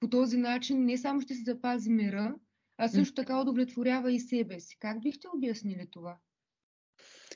по 0.00 0.08
този 0.08 0.36
начин 0.36 0.84
не 0.84 0.98
само 0.98 1.20
ще 1.20 1.34
се 1.34 1.42
запази 1.42 1.90
мира, 1.90 2.34
а 2.78 2.88
също 2.88 3.14
така 3.14 3.40
удовлетворява 3.40 4.12
и 4.12 4.20
себе 4.20 4.60
си. 4.60 4.76
Как 4.80 5.02
бихте 5.02 5.28
обяснили 5.36 5.86
това? 5.90 6.16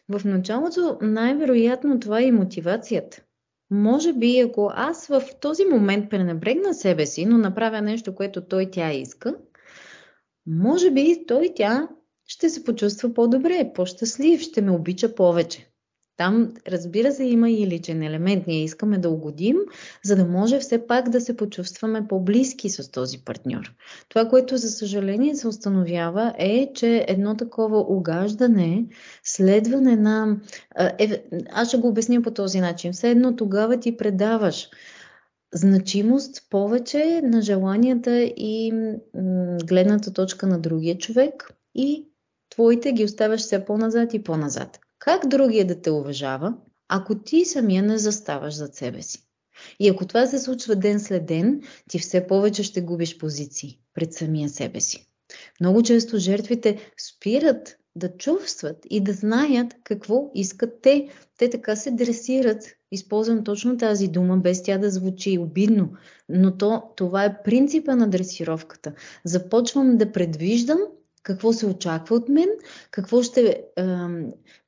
В 0.08 0.24
началото 0.24 0.98
най-вероятно 1.02 2.00
това 2.00 2.20
е 2.20 2.26
и 2.26 2.32
мотивацията. 2.32 3.22
Може 3.70 4.12
би, 4.12 4.40
ако 4.40 4.70
аз 4.74 5.06
в 5.06 5.22
този 5.40 5.64
момент 5.64 6.10
пренебрегна 6.10 6.74
себе 6.74 7.06
си, 7.06 7.26
но 7.26 7.38
направя 7.38 7.82
нещо, 7.82 8.14
което 8.14 8.40
той 8.40 8.70
тя 8.70 8.92
иска, 8.92 9.36
може 10.46 10.90
би 10.90 11.24
той 11.28 11.52
тя 11.56 11.88
ще 12.26 12.50
се 12.50 12.64
почувства 12.64 13.14
по-добре, 13.14 13.72
по-щастлив, 13.74 14.40
ще 14.40 14.60
ме 14.60 14.70
обича 14.70 15.14
повече. 15.14 15.70
Там, 16.20 16.54
разбира 16.68 17.12
се, 17.12 17.24
има 17.24 17.50
и 17.50 17.66
личен 17.66 18.02
елемент. 18.02 18.46
Ние 18.46 18.64
искаме 18.64 18.98
да 18.98 19.10
угодим, 19.10 19.56
за 20.04 20.16
да 20.16 20.24
може 20.24 20.58
все 20.58 20.86
пак 20.86 21.08
да 21.08 21.20
се 21.20 21.36
почувстваме 21.36 22.08
по-близки 22.08 22.70
с 22.70 22.90
този 22.90 23.18
партньор. 23.24 23.74
Това, 24.08 24.28
което 24.28 24.56
за 24.56 24.70
съжаление 24.70 25.34
се 25.34 25.48
установява 25.48 26.34
е, 26.38 26.72
че 26.74 27.04
едно 27.08 27.36
такова 27.36 27.80
угаждане, 27.88 28.84
следване 29.24 29.96
на... 29.96 30.36
Е, 30.98 31.22
аз 31.52 31.68
ще 31.68 31.76
го 31.76 31.88
обясня 31.88 32.22
по 32.22 32.30
този 32.30 32.60
начин. 32.60 32.92
Все 32.92 33.10
едно 33.10 33.36
тогава 33.36 33.80
ти 33.80 33.96
предаваш 33.96 34.68
значимост 35.54 36.46
повече 36.50 37.20
на 37.24 37.42
желанията 37.42 38.20
и 38.22 38.72
гледната 39.64 40.12
точка 40.12 40.46
на 40.46 40.60
другия 40.60 40.98
човек 40.98 41.52
и 41.74 42.08
твоите 42.50 42.92
ги 42.92 43.04
оставяш 43.04 43.40
все 43.40 43.64
по-назад 43.64 44.14
и 44.14 44.22
по-назад. 44.22 44.78
Как 44.98 45.28
другия 45.28 45.66
да 45.66 45.80
те 45.80 45.90
уважава, 45.90 46.54
ако 46.88 47.18
ти 47.18 47.44
самия 47.44 47.82
не 47.82 47.98
заставаш 47.98 48.54
зад 48.54 48.74
себе 48.74 49.02
си? 49.02 49.26
И 49.80 49.88
ако 49.88 50.06
това 50.06 50.26
се 50.26 50.38
случва 50.38 50.76
ден 50.76 51.00
след 51.00 51.26
ден, 51.26 51.62
ти 51.88 51.98
все 51.98 52.26
повече 52.26 52.62
ще 52.62 52.80
губиш 52.80 53.18
позиции 53.18 53.78
пред 53.94 54.12
самия 54.12 54.48
себе 54.48 54.80
си. 54.80 55.06
Много 55.60 55.82
често 55.82 56.18
жертвите 56.18 56.92
спират 56.98 57.76
да 57.96 58.16
чувстват 58.16 58.76
и 58.90 59.00
да 59.00 59.12
знаят 59.12 59.74
какво 59.84 60.30
искат 60.34 60.82
те. 60.82 61.08
Те 61.38 61.50
така 61.50 61.76
се 61.76 61.90
дресират. 61.90 62.64
Използвам 62.92 63.44
точно 63.44 63.76
тази 63.76 64.08
дума, 64.08 64.36
без 64.36 64.62
тя 64.62 64.78
да 64.78 64.90
звучи 64.90 65.38
обидно, 65.38 65.88
но 66.28 66.56
то, 66.56 66.82
това 66.96 67.24
е 67.24 67.42
принципа 67.42 67.96
на 67.96 68.08
дресировката. 68.08 68.92
Започвам 69.24 69.96
да 69.96 70.12
предвиждам 70.12 70.78
какво 71.22 71.52
се 71.52 71.66
очаква 71.66 72.16
от 72.16 72.28
мен, 72.28 72.48
какво 72.90 73.22
ще 73.22 73.40
е, 73.40 73.84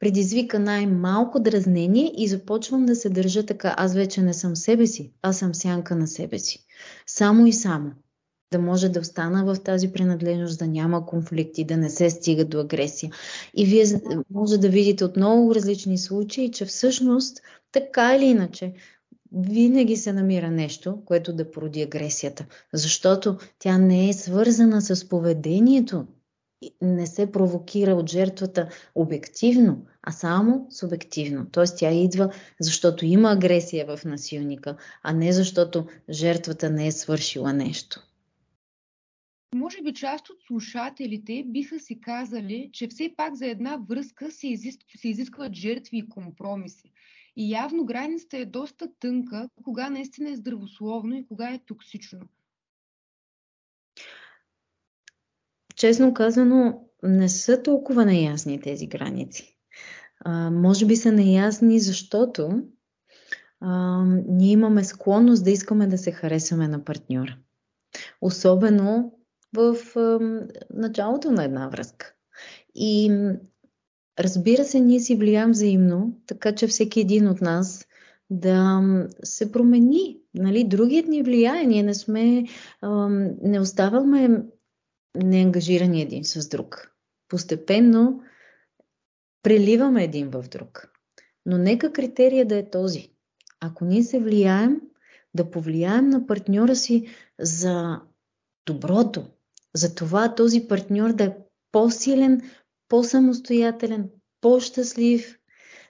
предизвика 0.01 0.59
най-малко 0.59 1.41
дразнение 1.41 2.13
и 2.17 2.29
започвам 2.29 2.87
да 2.87 2.97
се 2.97 3.11
държа 3.11 3.47
така. 3.47 3.75
Аз 3.79 3.95
вече 3.95 4.23
не 4.23 4.35
съм 4.35 4.57
себе 4.57 4.87
си, 4.87 5.13
аз 5.23 5.39
съм 5.39 5.55
сянка 5.55 5.97
на 5.97 6.07
себе 6.07 6.39
си. 6.39 6.67
Само 7.07 7.47
и 7.47 7.53
само 7.53 7.93
да 8.53 8.59
може 8.59 8.89
да 8.89 9.01
остана 9.01 9.45
в 9.45 9.63
тази 9.63 9.93
принадлежност, 9.93 10.59
да 10.59 10.67
няма 10.67 11.07
конфликти, 11.07 11.65
да 11.65 11.77
не 11.77 11.91
се 11.91 12.11
стига 12.11 12.45
до 12.45 12.61
агресия. 12.61 13.13
И 13.55 13.67
вие 13.67 13.85
може 14.31 14.59
да 14.59 14.69
видите 14.69 15.05
от 15.05 15.17
много 15.17 15.55
различни 15.55 15.99
случаи, 15.99 16.51
че 16.51 16.65
всъщност 16.65 17.41
така 17.73 18.17
или 18.17 18.25
иначе 18.25 18.73
винаги 19.33 19.97
се 19.97 20.13
намира 20.13 20.51
нещо, 20.51 20.99
което 21.05 21.33
да 21.33 21.51
породи 21.51 21.83
агресията, 21.83 22.47
защото 22.73 23.37
тя 23.59 23.79
не 23.79 24.09
е 24.09 24.13
свързана 24.13 24.83
с 24.83 25.09
поведението 25.09 26.07
не 26.83 27.07
се 27.07 27.33
провокира 27.33 27.95
от 27.95 28.11
жертвата 28.11 28.69
обективно, 28.95 29.87
а 30.03 30.13
само 30.13 30.67
субективно. 30.71 31.47
Тоест 31.53 31.79
тя 31.79 31.91
идва, 31.91 32.33
защото 32.61 33.07
има 33.07 33.33
агресия 33.33 33.97
в 33.97 34.05
насилника, 34.05 34.77
а 35.03 35.13
не 35.13 35.33
защото 35.33 35.87
жертвата 36.11 36.71
не 36.71 36.87
е 36.87 36.93
свършила 36.93 37.53
нещо. 37.53 38.12
Може 39.55 39.83
би 39.83 39.95
част 39.95 40.31
от 40.31 40.43
слушателите 40.47 41.45
биха 41.47 41.81
си 41.81 42.01
казали, 42.01 42.71
че 42.73 42.89
все 42.89 43.15
пак 43.17 43.35
за 43.35 43.47
една 43.47 43.77
връзка 43.89 44.31
се, 44.31 44.49
изискват, 44.49 45.01
се 45.01 45.09
изискват 45.09 45.55
жертви 45.55 45.99
и 45.99 46.09
компромиси. 46.09 46.93
И 47.37 47.51
явно 47.51 47.85
границата 47.85 48.39
е 48.39 48.45
доста 48.45 48.89
тънка, 49.01 49.49
кога 49.65 49.91
наистина 49.91 50.31
е 50.31 50.37
здравословно 50.37 51.15
и 51.15 51.27
кога 51.27 51.55
е 51.55 51.61
токсично. 51.67 52.21
Честно 55.77 56.15
казано, 56.15 56.89
не 57.03 57.29
са 57.29 57.63
толкова 57.63 58.05
неясни 58.05 58.61
тези 58.61 58.87
граници. 58.87 59.57
А, 60.21 60.51
може 60.51 60.87
би 60.87 60.97
са 60.97 61.13
неясни, 61.13 61.81
защото 61.81 62.63
а, 63.61 64.05
ние 64.29 64.53
имаме 64.53 64.85
склонност 64.85 65.45
да 65.45 65.51
искаме 65.51 65.87
да 65.87 65.99
се 65.99 66.13
харесаме 66.13 66.69
на 66.69 66.85
партньора. 66.85 67.39
Особено 68.21 69.13
в 69.55 69.77
началото 70.75 71.31
на 71.31 71.45
една 71.45 71.69
връзка. 71.69 72.15
И 72.75 73.11
разбира 74.19 74.65
се, 74.65 74.81
ние 74.81 75.01
си 75.01 75.17
влияем 75.17 75.51
взаимно, 75.51 76.21
така 76.27 76.55
че 76.55 76.67
всеки 76.67 77.01
един 77.01 77.29
от 77.29 77.41
нас 77.41 77.87
да 78.31 78.83
се 79.25 79.53
промени. 79.53 80.19
Нали? 80.35 80.65
Другият 80.65 81.07
ни 81.07 81.23
влияе. 81.23 81.67
Ние 81.67 81.83
не 81.83 81.95
сме, 81.95 82.45
не 83.43 83.61
оставаме 83.61 84.43
неангажирани 85.15 86.03
един 86.03 86.25
с 86.25 86.49
друг. 86.49 86.93
Постепенно 87.29 88.23
преливаме 89.43 90.05
един 90.05 90.31
в 90.31 90.45
друг. 90.51 90.93
Но 91.47 91.59
нека 91.59 91.93
критерия 91.93 92.47
да 92.47 92.57
е 92.57 92.71
този. 92.71 93.13
Ако 93.61 93.85
ние 93.85 94.03
се 94.03 94.21
влияем, 94.21 94.81
да 95.35 95.51
повлияем 95.51 96.09
на 96.09 96.27
партньора 96.27 96.77
си 96.77 97.07
за 97.41 98.01
доброто, 98.67 99.27
за 99.75 99.95
това 99.95 100.35
този 100.35 100.69
партньор 100.69 101.13
да 101.13 101.25
е 101.25 101.37
по-силен, 101.73 102.41
по-самостоятелен, 102.89 104.09
по-щастлив, 104.41 105.39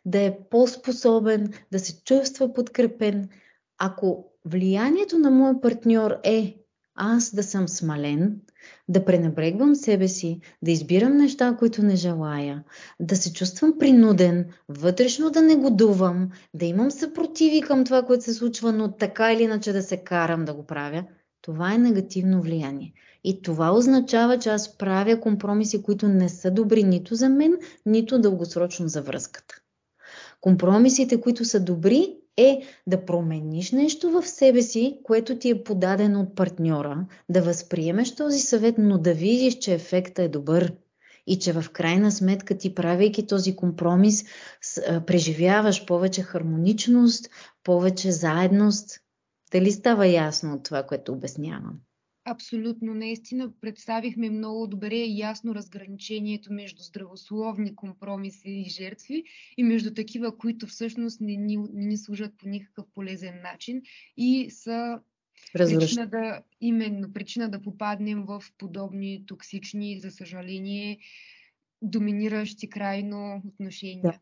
да 0.04 0.20
е 0.20 0.38
по-способен, 0.50 1.52
да 1.72 1.78
се 1.78 2.02
чувства 2.04 2.52
подкрепен. 2.52 3.28
Ако 3.78 4.24
влиянието 4.44 5.18
на 5.18 5.30
моя 5.30 5.60
партньор 5.60 6.16
е 6.24 6.56
аз 6.94 7.34
да 7.34 7.42
съм 7.42 7.68
смален, 7.68 8.40
да 8.88 9.04
пренебрегвам 9.04 9.74
себе 9.74 10.08
си, 10.08 10.40
да 10.62 10.70
избирам 10.70 11.16
неща, 11.16 11.56
които 11.58 11.82
не 11.82 11.96
желая, 11.96 12.64
да 13.00 13.16
се 13.16 13.32
чувствам 13.32 13.78
принуден, 13.78 14.46
вътрешно 14.68 15.30
да 15.30 15.42
не 15.42 15.56
годувам, 15.56 16.30
да 16.54 16.66
имам 16.66 16.90
съпротиви 16.90 17.60
към 17.60 17.84
това, 17.84 18.02
което 18.02 18.24
се 18.24 18.34
случва, 18.34 18.72
но 18.72 18.92
така 18.92 19.32
или 19.32 19.42
иначе 19.42 19.72
да 19.72 19.82
се 19.82 19.96
карам 19.96 20.44
да 20.44 20.54
го 20.54 20.66
правя, 20.66 21.04
това 21.42 21.74
е 21.74 21.78
негативно 21.78 22.42
влияние. 22.42 22.92
И 23.24 23.42
това 23.42 23.72
означава, 23.72 24.38
че 24.38 24.48
аз 24.48 24.78
правя 24.78 25.20
компромиси, 25.20 25.82
които 25.82 26.08
не 26.08 26.28
са 26.28 26.50
добри 26.50 26.82
нито 26.82 27.14
за 27.14 27.28
мен, 27.28 27.56
нито 27.86 28.20
дългосрочно 28.20 28.88
за 28.88 29.02
връзката. 29.02 29.54
Компромисите, 30.40 31.20
които 31.20 31.44
са 31.44 31.60
добри, 31.60 32.16
е 32.36 32.62
да 32.86 33.04
промениш 33.04 33.72
нещо 33.72 34.10
в 34.10 34.26
себе 34.26 34.62
си, 34.62 34.98
което 35.02 35.38
ти 35.38 35.50
е 35.50 35.64
подадено 35.64 36.20
от 36.20 36.34
партньора, 36.34 37.06
да 37.28 37.42
възприемеш 37.42 38.14
този 38.14 38.40
съвет, 38.40 38.74
но 38.78 38.98
да 38.98 39.14
видиш, 39.14 39.58
че 39.58 39.74
ефектът 39.74 40.18
е 40.18 40.28
добър 40.28 40.74
и 41.26 41.38
че 41.38 41.52
в 41.52 41.64
крайна 41.72 42.12
сметка 42.12 42.58
ти, 42.58 42.74
правейки 42.74 43.26
този 43.26 43.56
компромис, 43.56 44.24
преживяваш 45.06 45.86
повече 45.86 46.22
хармоничност, 46.22 47.30
повече 47.64 48.12
заедност. 48.12 49.00
Дали 49.52 49.72
става 49.72 50.06
ясно 50.06 50.54
от 50.54 50.62
това, 50.62 50.82
което 50.82 51.12
обяснявам? 51.12 51.80
Абсолютно, 52.24 52.94
наистина 52.94 53.52
представихме 53.60 54.30
много 54.30 54.66
добре 54.66 54.96
и 54.96 55.18
ясно 55.18 55.54
разграничението 55.54 56.52
между 56.52 56.82
здравословни 56.82 57.76
компромиси 57.76 58.50
и 58.50 58.70
жертви 58.70 59.24
и 59.56 59.62
между 59.62 59.94
такива, 59.94 60.38
които 60.38 60.66
всъщност 60.66 61.20
не 61.20 61.36
ни, 61.36 61.56
не 61.56 61.86
ни 61.86 61.96
служат 61.96 62.38
по 62.38 62.48
никакъв 62.48 62.86
полезен 62.94 63.42
начин 63.42 63.82
и 64.16 64.50
са 64.50 65.00
причина 65.52 66.06
да, 66.06 66.42
именно 66.60 67.12
причина 67.12 67.50
да 67.50 67.62
попаднем 67.62 68.24
в 68.24 68.42
подобни 68.58 69.26
токсични, 69.26 70.00
за 70.00 70.10
съжаление, 70.10 70.98
доминиращи 71.82 72.68
крайно 72.68 73.42
отношения. 73.46 74.02
Да. 74.02 74.18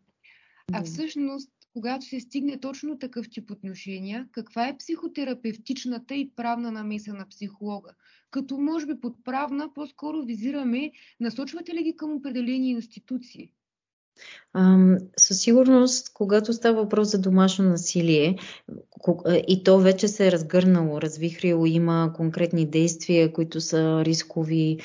А 0.72 0.82
всъщност 0.82 1.50
когато 1.72 2.04
се 2.04 2.20
стигне 2.20 2.60
точно 2.60 2.98
такъв 2.98 3.30
тип 3.30 3.50
отношения, 3.50 4.28
каква 4.32 4.68
е 4.68 4.76
психотерапевтичната 4.76 6.14
и 6.14 6.30
правна 6.36 6.72
намеса 6.72 7.14
на 7.14 7.28
психолога? 7.28 7.94
Като 8.30 8.58
може 8.58 8.86
би 8.86 9.00
под 9.00 9.24
правна 9.24 9.74
по-скоро 9.74 10.24
визираме, 10.24 10.92
насочвате 11.20 11.74
ли 11.74 11.82
ги 11.82 11.96
към 11.96 12.12
определени 12.12 12.70
институции? 12.70 13.52
Със 15.16 15.40
сигурност, 15.40 16.10
когато 16.14 16.52
става 16.52 16.82
въпрос 16.82 17.10
за 17.10 17.18
домашно 17.18 17.64
насилие 17.64 18.38
и 19.48 19.64
то 19.64 19.78
вече 19.78 20.08
се 20.08 20.26
е 20.26 20.32
разгърнало, 20.32 21.00
развихрило, 21.00 21.66
има 21.66 22.12
конкретни 22.16 22.66
действия, 22.66 23.32
които 23.32 23.60
са 23.60 24.04
рискови, 24.04 24.78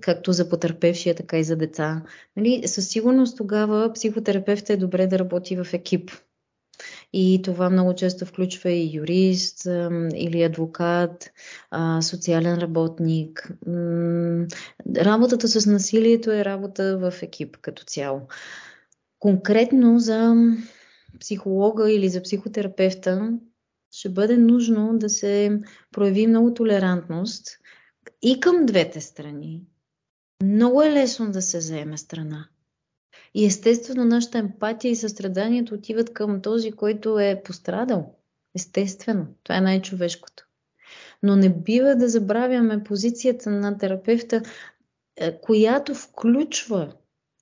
както 0.00 0.32
за 0.32 0.48
потърпевшия, 0.48 1.14
така 1.14 1.38
и 1.38 1.44
за 1.44 1.56
деца, 1.56 2.02
нали, 2.36 2.62
със 2.66 2.88
сигурност 2.88 3.36
тогава 3.36 3.92
психотерапевта 3.92 4.72
е 4.72 4.76
добре 4.76 5.06
да 5.06 5.18
работи 5.18 5.56
в 5.56 5.66
екип. 5.72 6.10
И 7.12 7.40
това 7.44 7.70
много 7.70 7.94
често 7.94 8.26
включва 8.26 8.70
и 8.70 8.96
юрист 8.96 9.66
или 10.14 10.42
адвокат, 10.42 11.30
социален 12.00 12.58
работник. 12.58 13.52
Работата 14.96 15.48
с 15.48 15.66
насилието 15.66 16.30
е 16.30 16.44
работа 16.44 16.98
в 16.98 17.22
екип 17.22 17.56
като 17.56 17.84
цяло. 17.84 18.20
Конкретно 19.18 19.98
за 19.98 20.34
психолога 21.20 21.92
или 21.92 22.08
за 22.08 22.22
психотерапевта 22.22 23.32
ще 23.90 24.08
бъде 24.08 24.36
нужно 24.36 24.98
да 24.98 25.08
се 25.08 25.60
прояви 25.92 26.26
много 26.26 26.54
толерантност 26.54 27.46
и 28.22 28.40
към 28.40 28.66
двете 28.66 29.00
страни. 29.00 29.62
Много 30.42 30.82
е 30.82 30.92
лесно 30.92 31.30
да 31.30 31.42
се 31.42 31.60
заеме 31.60 31.98
страна. 31.98 32.48
И 33.34 33.46
естествено 33.46 34.04
нашата 34.04 34.38
емпатия 34.38 34.90
и 34.90 34.96
състраданието 34.96 35.74
отиват 35.74 36.12
към 36.12 36.42
този, 36.42 36.72
който 36.72 37.18
е 37.18 37.42
пострадал. 37.44 38.14
Естествено, 38.54 39.26
това 39.44 39.56
е 39.56 39.60
най-човешкото. 39.60 40.46
Но 41.22 41.36
не 41.36 41.48
бива 41.48 41.94
да 41.94 42.08
забравяме 42.08 42.84
позицията 42.84 43.50
на 43.50 43.78
терапевта, 43.78 44.42
е, 45.16 45.40
която 45.40 45.94
включва 45.94 46.92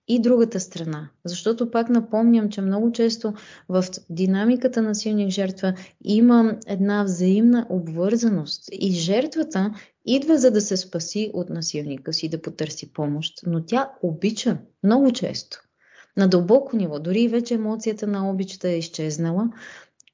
и 0.08 0.20
другата 0.22 0.60
страна. 0.60 1.10
Защото 1.24 1.70
пак 1.70 1.88
напомням, 1.88 2.50
че 2.50 2.60
много 2.60 2.92
често 2.92 3.34
в 3.68 3.84
динамиката 4.10 4.82
на 4.82 4.94
силник 4.94 5.30
жертва 5.30 5.74
има 6.04 6.58
една 6.66 7.04
взаимна 7.04 7.66
обвързаност 7.70 8.68
и 8.72 8.92
жертвата 8.92 9.74
идва 10.06 10.38
за 10.38 10.50
да 10.50 10.60
се 10.60 10.76
спаси 10.76 11.30
от 11.34 11.50
насилника 11.50 12.12
си, 12.12 12.28
да 12.28 12.42
потърси 12.42 12.92
помощ, 12.92 13.40
но 13.46 13.64
тя 13.64 13.90
обича 14.02 14.58
много 14.82 15.12
често 15.12 15.63
на 16.16 16.28
дълбоко 16.28 16.76
ниво, 16.76 16.98
дори 16.98 17.28
вече 17.28 17.54
емоцията 17.54 18.06
на 18.06 18.30
обичата 18.30 18.68
е 18.68 18.78
изчезнала, 18.78 19.50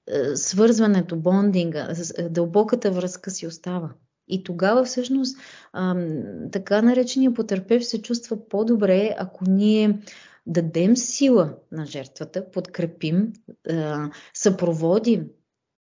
е, 0.06 0.36
свързването, 0.36 1.16
бондинга, 1.16 1.94
е, 2.18 2.28
дълбоката 2.28 2.90
връзка 2.90 3.30
си 3.30 3.46
остава. 3.46 3.90
И 4.28 4.42
тогава 4.42 4.84
всъщност 4.84 5.38
така 6.52 6.82
наречения 6.82 7.34
потърпев 7.34 7.84
се 7.84 8.02
чувства 8.02 8.48
по-добре, 8.48 9.14
ако 9.18 9.44
ние 9.50 9.98
дадем 10.46 10.96
сила 10.96 11.54
на 11.72 11.86
жертвата, 11.86 12.50
подкрепим, 12.50 13.32
съпроводим 14.34 15.26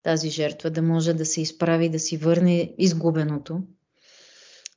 тази 0.02 0.30
жертва 0.30 0.70
да 0.70 0.82
може 0.82 1.14
да 1.14 1.24
се 1.24 1.40
изправи, 1.40 1.88
да 1.88 1.98
си 1.98 2.16
върне 2.16 2.74
изгубеното. 2.78 3.62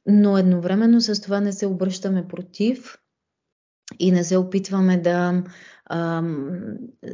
Но 0.06 0.38
едновременно 0.38 1.02
с 1.02 1.22
това 1.22 1.40
не 1.40 1.54
се 1.54 1.66
обръщаме 1.66 2.28
против, 2.28 2.98
и 4.00 4.12
не 4.12 4.24
се 4.24 4.38
опитваме 4.38 4.98
да, 4.98 5.44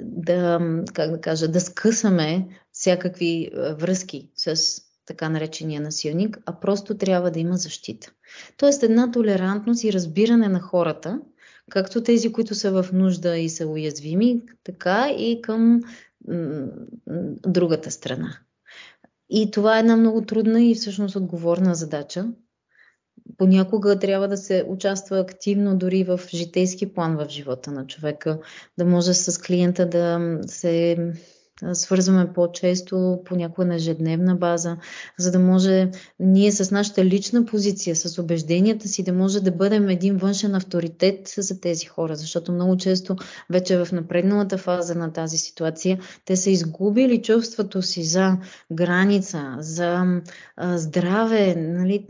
да, 0.04 0.60
как 0.94 1.12
да 1.12 1.22
кажа, 1.22 1.48
да 1.48 1.62
скъсаме 1.62 2.48
всякакви 2.72 3.52
връзки 3.80 4.30
с 4.36 4.56
така 5.06 5.30
наречения 5.30 5.82
насилник, 5.82 6.40
а 6.46 6.60
просто 6.60 6.98
трябва 6.98 7.32
да 7.32 7.40
има 7.40 7.58
защита. 7.58 8.12
Тоест 8.58 8.84
една 8.84 9.12
толерантност 9.12 9.84
и 9.84 9.94
разбиране 9.94 10.50
на 10.50 10.60
хората, 10.60 11.20
както 11.70 12.04
тези, 12.04 12.32
които 12.32 12.56
са 12.56 12.84
в 12.84 12.94
нужда 12.94 13.38
и 13.38 13.50
са 13.50 13.68
уязвими, 13.68 14.42
така 14.64 15.10
и 15.18 15.42
към 15.42 15.82
другата 17.48 17.92
страна. 17.92 18.38
И 19.30 19.52
това 19.52 19.78
е 19.78 19.80
една 19.80 19.96
много 19.98 20.22
трудна 20.22 20.64
и 20.64 20.76
всъщност 20.76 21.16
отговорна 21.16 21.76
задача, 21.76 22.26
понякога 23.38 24.00
трябва 24.00 24.28
да 24.28 24.38
се 24.38 24.66
участва 24.68 25.20
активно 25.20 25.78
дори 25.78 26.04
в 26.04 26.20
житейски 26.30 26.94
план 26.94 27.18
в 27.18 27.30
живота 27.30 27.72
на 27.72 27.88
човека, 27.88 28.40
да 28.78 28.86
може 28.86 29.14
с 29.14 29.42
клиента 29.42 29.90
да 29.90 30.38
се 30.48 30.98
свързваме 31.74 32.34
по-често, 32.34 33.22
понякога 33.26 33.66
на 33.66 33.76
ежедневна 33.76 34.36
база, 34.36 34.78
за 35.20 35.32
да 35.32 35.40
може 35.40 35.92
ние 36.20 36.52
с 36.52 36.72
нашата 36.72 37.06
лична 37.06 37.46
позиция, 37.46 37.96
с 37.96 38.18
убежденията 38.18 38.88
си, 38.88 39.04
да 39.04 39.14
може 39.14 39.42
да 39.42 39.52
бъдем 39.52 39.90
един 39.90 40.18
външен 40.18 40.56
авторитет 40.56 41.34
за 41.38 41.62
тези 41.62 41.86
хора, 41.86 42.16
защото 42.16 42.52
много 42.52 42.78
често 42.78 43.16
вече 43.50 43.86
в 43.86 43.92
напредналата 43.92 44.58
фаза 44.58 44.96
на 44.96 45.14
тази 45.14 45.38
ситуация 45.38 46.00
те 46.26 46.36
са 46.36 46.50
изгубили 46.50 47.22
чувството 47.22 47.82
си 47.82 48.04
за 48.04 48.38
граница, 48.72 49.56
за 49.60 50.22
здраве, 50.62 51.56
нали? 51.56 52.06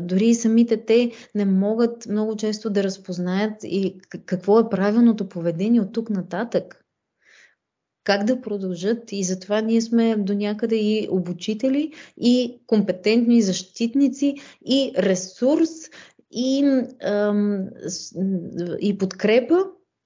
дори 0.00 0.34
самите 0.34 0.84
те 0.84 1.12
не 1.34 1.44
могат 1.44 2.06
много 2.06 2.36
често 2.36 2.70
да 2.70 2.82
разпознаят 2.84 3.54
и 3.62 4.00
какво 4.26 4.60
е 4.60 4.68
правилното 4.68 5.28
поведение 5.28 5.80
от 5.80 5.92
тук 5.92 6.10
нататък 6.10 6.83
как 8.04 8.24
да 8.24 8.40
продължат 8.40 9.12
и 9.12 9.24
затова 9.24 9.60
ние 9.60 9.80
сме 9.80 10.16
до 10.16 10.34
някъде 10.34 10.76
и 10.76 11.08
обучители, 11.10 11.92
и 12.20 12.58
компетентни 12.66 13.42
защитници, 13.42 14.34
и 14.66 14.92
ресурс, 14.98 15.70
и, 16.30 16.82
ам, 17.02 17.68
и 18.80 18.98
подкрепа, 18.98 19.58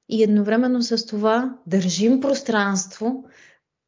и 0.09 0.23
едновременно 0.23 0.83
с 0.83 1.07
това 1.07 1.59
държим 1.67 2.21
пространство 2.21 3.25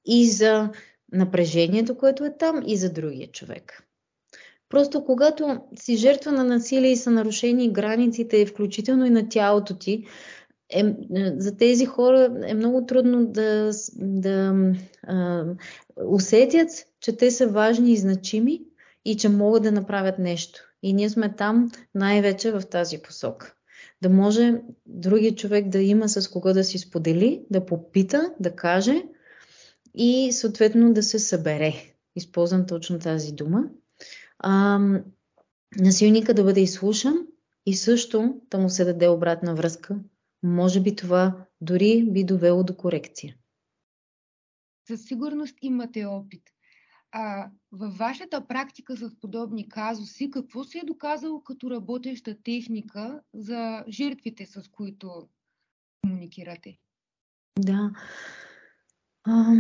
и 0.07 0.29
за 0.29 0.71
напрежението, 1.13 1.99
което 1.99 2.25
е 2.25 2.37
там, 2.39 2.63
и 2.67 2.77
за 2.77 2.93
другия 2.93 3.31
човек. 3.31 3.87
Просто 4.69 5.05
когато 5.05 5.61
си 5.77 5.97
жертва 5.97 6.33
на 6.33 6.45
насилие 6.45 6.91
и 6.91 6.97
са 6.97 7.11
нарушени 7.11 7.73
границите, 7.73 8.47
включително 8.47 9.07
и 9.07 9.11
на 9.11 9.29
тялото 9.29 9.77
ти, 9.77 10.07
е, 10.71 10.81
е, 11.15 11.33
за 11.37 11.57
тези 11.57 11.87
хора 11.87 12.41
е 12.47 12.55
много 12.55 12.87
трудно 12.87 13.27
да, 13.27 13.71
да 13.97 14.55
а, 15.03 15.45
усетят, 16.07 16.69
че 17.01 17.17
те 17.17 17.31
са 17.31 17.47
важни 17.47 17.93
и 17.93 17.97
значими 17.97 18.63
и 19.05 19.17
че 19.17 19.29
могат 19.29 19.63
да 19.63 19.73
направят 19.73 20.19
нещо. 20.19 20.61
И 20.83 20.93
ние 20.93 21.11
сме 21.11 21.37
там 21.37 21.71
най-вече 21.95 22.53
в 22.53 22.63
тази 22.71 22.99
посока. 22.99 23.55
Да 24.03 24.09
може 24.09 24.61
другия 24.87 25.35
човек 25.35 25.69
да 25.69 25.79
има 25.79 26.09
с 26.09 26.29
кого 26.29 26.53
да 26.53 26.65
си 26.65 26.79
сподели, 26.79 27.43
да 27.51 27.67
попита, 27.67 28.35
да 28.41 28.57
каже 28.57 29.03
и 29.95 30.33
съответно 30.33 30.93
да 30.93 31.03
се 31.03 31.19
събере. 31.19 31.75
Използвам 32.17 32.67
точно 32.67 32.99
тази 32.99 33.33
дума. 33.33 33.65
А, 34.39 34.81
насилника 35.81 36.35
да 36.35 36.45
бъде 36.45 36.61
изслушан 36.61 37.27
и 37.67 37.75
също 37.75 38.35
да 38.51 38.59
му 38.59 38.71
се 38.71 38.85
даде 38.85 39.09
обратна 39.09 39.55
връзка 39.55 39.97
може 40.43 40.81
би 40.81 40.97
това 40.97 41.47
дори 41.61 42.07
би 42.11 42.25
довело 42.25 42.65
до 42.65 42.77
корекция. 42.77 43.37
Със 44.87 45.05
сигурност 45.05 45.55
имате 45.63 46.05
опит. 46.05 46.43
А 47.13 47.51
във 47.73 47.97
вашата 47.97 48.47
практика 48.47 48.97
с 48.97 49.21
подобни 49.21 49.69
казуси, 49.69 50.31
какво 50.31 50.65
се 50.65 50.79
е 50.79 50.87
доказало 50.87 51.43
като 51.43 51.71
работеща 51.71 52.37
техника 52.43 53.21
за 53.35 53.85
жертвите, 53.89 54.47
с 54.47 54.69
които 54.73 55.29
комуникирате? 56.03 56.79
Да. 57.59 57.91
А, 59.25 59.55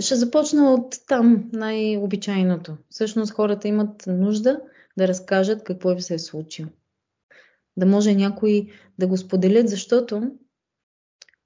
ще 0.00 0.16
започна 0.16 0.74
от 0.74 0.96
там, 1.06 1.50
най-обичайното. 1.52 2.76
Всъщност 2.90 3.32
хората 3.32 3.68
имат 3.68 4.04
нужда 4.06 4.60
да 4.98 5.08
разкажат 5.08 5.64
какво 5.64 5.92
им 5.92 6.00
се 6.00 6.14
е 6.14 6.18
случило 6.18 6.68
да 7.76 7.86
може 7.86 8.14
някой 8.14 8.68
да 8.98 9.06
го 9.06 9.16
споделят, 9.16 9.68
защото 9.68 10.30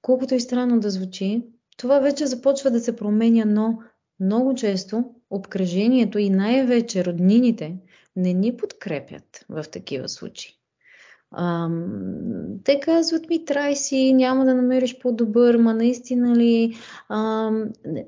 колкото 0.01 0.35
и 0.35 0.39
странно 0.39 0.79
да 0.79 0.89
звучи, 0.89 1.43
това 1.77 1.99
вече 1.99 2.27
започва 2.27 2.71
да 2.71 2.79
се 2.79 2.95
променя, 2.95 3.45
но 3.45 3.79
много 4.19 4.55
често 4.55 5.15
обкръжението 5.29 6.19
и 6.19 6.29
най-вече 6.29 7.05
роднините 7.05 7.77
не 8.15 8.33
ни 8.33 8.57
подкрепят 8.57 9.45
в 9.49 9.65
такива 9.71 10.09
случаи. 10.09 10.56
А, 11.31 11.69
те 12.63 12.79
казват 12.79 13.29
ми, 13.29 13.45
трай 13.45 13.75
си, 13.75 14.13
няма 14.13 14.45
да 14.45 14.55
намериш 14.55 14.99
по-добър, 14.99 15.55
ма 15.57 15.73
наистина 15.73 16.35
ли, 16.35 16.75
а, 17.09 17.51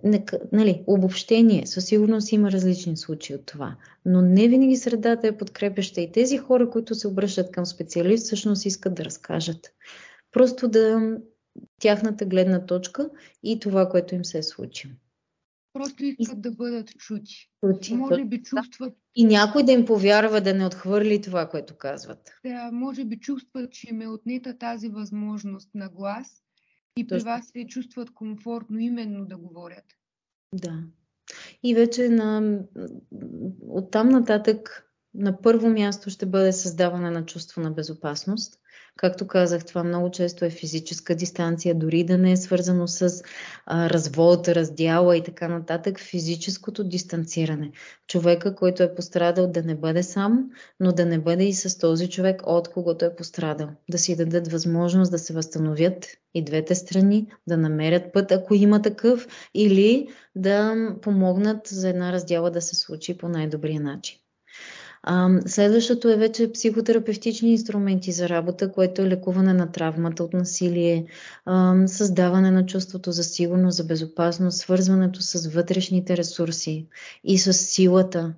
не, 0.03 0.25
нали, 0.51 0.83
обобщение, 0.87 1.67
със 1.67 1.85
сигурност 1.85 2.31
има 2.31 2.51
различни 2.51 2.97
случаи 2.97 3.35
от 3.35 3.45
това, 3.45 3.75
но 4.05 4.21
не 4.21 4.47
винаги 4.47 4.77
средата 4.77 5.27
е 5.27 5.37
подкрепяща 5.37 6.01
и 6.01 6.11
тези 6.11 6.37
хора, 6.37 6.69
които 6.69 6.95
се 6.95 7.07
обръщат 7.07 7.51
към 7.51 7.65
специалист, 7.65 8.25
всъщност 8.25 8.65
искат 8.65 8.93
да 8.93 9.05
разкажат. 9.05 9.73
Просто 10.31 10.67
да 10.67 11.17
тяхната 11.81 12.25
гледна 12.25 12.65
точка 12.65 13.09
и 13.43 13.59
това, 13.59 13.89
което 13.89 14.15
им 14.15 14.25
се 14.25 14.37
е 14.37 14.43
случило. 14.43 14.93
Просто 15.73 16.03
искат 16.05 16.41
да 16.41 16.51
бъдат 16.51 16.89
чути. 16.89 17.49
чути. 17.61 17.93
Може 17.93 18.25
би 18.25 18.43
чувстват. 18.43 18.93
И 19.15 19.25
някой 19.25 19.63
да 19.63 19.71
им 19.71 19.85
повярва 19.85 20.41
да 20.41 20.53
не 20.53 20.65
отхвърли 20.65 21.21
това, 21.21 21.49
което 21.49 21.77
казват. 21.77 22.31
Да, 22.45 22.69
може 22.71 23.05
би 23.05 23.19
чувстват, 23.19 23.71
че 23.71 23.89
им 23.89 24.01
е 24.01 24.07
отнета 24.07 24.57
тази 24.57 24.89
възможност 24.89 25.69
на 25.75 25.89
глас 25.89 26.27
и 26.97 27.07
при 27.07 27.15
Точно. 27.15 27.29
вас 27.29 27.45
се 27.47 27.67
чувстват 27.67 28.13
комфортно 28.13 28.79
именно 28.79 29.25
да 29.25 29.37
говорят. 29.37 29.85
Да. 30.53 30.83
И 31.63 31.75
вече 31.75 32.09
на... 32.09 32.59
оттам 33.61 34.09
нататък 34.09 34.85
на 35.13 35.41
първо 35.41 35.69
място 35.69 36.09
ще 36.09 36.25
бъде 36.25 36.53
създаване 36.53 37.11
на 37.11 37.25
чувство 37.25 37.61
на 37.61 37.71
безопасност. 37.71 38.59
Както 38.97 39.27
казах, 39.27 39.65
това 39.65 39.83
много 39.83 40.11
често 40.11 40.45
е 40.45 40.49
физическа 40.49 41.15
дистанция, 41.15 41.75
дори 41.75 42.03
да 42.03 42.17
не 42.17 42.31
е 42.31 42.37
свързано 42.37 42.87
с 42.87 43.23
а, 43.65 43.89
развод, 43.89 44.47
раздяла 44.47 45.17
и 45.17 45.23
така 45.23 45.47
нататък. 45.47 45.99
Физическото 45.99 46.83
дистанциране. 46.83 47.71
Човека, 48.07 48.55
който 48.55 48.83
е 48.83 48.95
пострадал, 48.95 49.47
да 49.47 49.63
не 49.63 49.75
бъде 49.75 50.03
сам, 50.03 50.49
но 50.79 50.91
да 50.91 51.05
не 51.05 51.19
бъде 51.19 51.43
и 51.43 51.53
с 51.53 51.77
този 51.77 52.09
човек, 52.09 52.41
от 52.45 52.67
когото 52.67 53.05
е 53.05 53.15
пострадал. 53.15 53.69
Да 53.89 53.97
си 53.97 54.15
дадат 54.15 54.51
възможност 54.51 55.11
да 55.11 55.19
се 55.19 55.33
възстановят 55.33 56.07
и 56.33 56.43
двете 56.43 56.75
страни, 56.75 57.27
да 57.47 57.57
намерят 57.57 58.13
път, 58.13 58.31
ако 58.31 58.55
има 58.55 58.81
такъв, 58.81 59.27
или 59.53 60.07
да 60.35 60.75
помогнат 61.01 61.67
за 61.67 61.89
една 61.89 62.13
раздяла 62.13 62.51
да 62.51 62.61
се 62.61 62.75
случи 62.75 63.17
по 63.17 63.29
най-добрия 63.29 63.81
начин. 63.81 64.19
Следващото 65.45 66.09
е 66.09 66.17
вече 66.17 66.51
психотерапевтични 66.51 67.51
инструменти 67.51 68.11
за 68.11 68.29
работа, 68.29 68.71
което 68.71 69.01
е 69.01 69.07
лекуване 69.07 69.53
на 69.53 69.71
травмата 69.71 70.23
от 70.23 70.33
насилие, 70.33 71.05
създаване 71.85 72.51
на 72.51 72.65
чувството 72.65 73.11
за 73.11 73.23
сигурност, 73.23 73.77
за 73.77 73.83
безопасност, 73.83 74.57
свързването 74.57 75.21
с 75.21 75.49
вътрешните 75.49 76.17
ресурси 76.17 76.87
и 77.23 77.37
с 77.37 77.53
силата. 77.53 78.33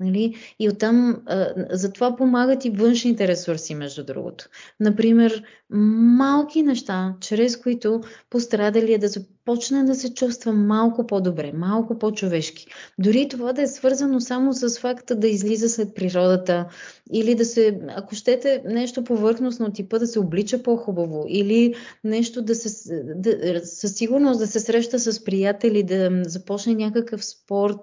Нали? 0.00 0.34
И 0.58 0.68
оттам 0.68 1.22
а, 1.26 1.46
за 1.70 1.92
това 1.92 2.16
помагат 2.16 2.64
и 2.64 2.70
външните 2.70 3.28
ресурси, 3.28 3.74
между 3.74 4.04
другото. 4.04 4.48
Например, 4.80 5.44
малки 5.70 6.62
неща, 6.62 7.16
чрез 7.20 7.56
които 7.56 8.00
пострадалия 8.30 8.98
да 8.98 9.08
почне 9.46 9.84
да 9.84 9.94
се 9.94 10.14
чувства 10.14 10.52
малко 10.52 11.06
по-добре, 11.06 11.52
малко 11.52 11.98
по-човешки. 11.98 12.66
Дори 12.98 13.28
това 13.28 13.52
да 13.52 13.62
е 13.62 13.66
свързано 13.66 14.20
само 14.20 14.52
с 14.52 14.78
факта 14.78 15.16
да 15.16 15.28
излиза 15.28 15.68
след 15.68 15.94
природата 15.94 16.68
или 17.12 17.34
да 17.34 17.44
се, 17.44 17.80
ако 17.88 18.14
щете, 18.14 18.62
нещо 18.66 19.04
повърхностно 19.04 19.72
типа 19.72 19.98
да 19.98 20.06
се 20.06 20.18
облича 20.18 20.62
по-хубаво 20.62 21.24
или 21.28 21.74
нещо 22.04 22.42
да 22.42 22.54
се, 22.54 22.94
да, 23.16 23.60
със 23.66 23.94
сигурност 23.94 24.40
да 24.40 24.46
се 24.46 24.60
среща 24.60 24.98
с 24.98 25.24
приятели, 25.24 25.82
да 25.82 26.22
започне 26.26 26.74
някакъв 26.74 27.24
спорт, 27.24 27.80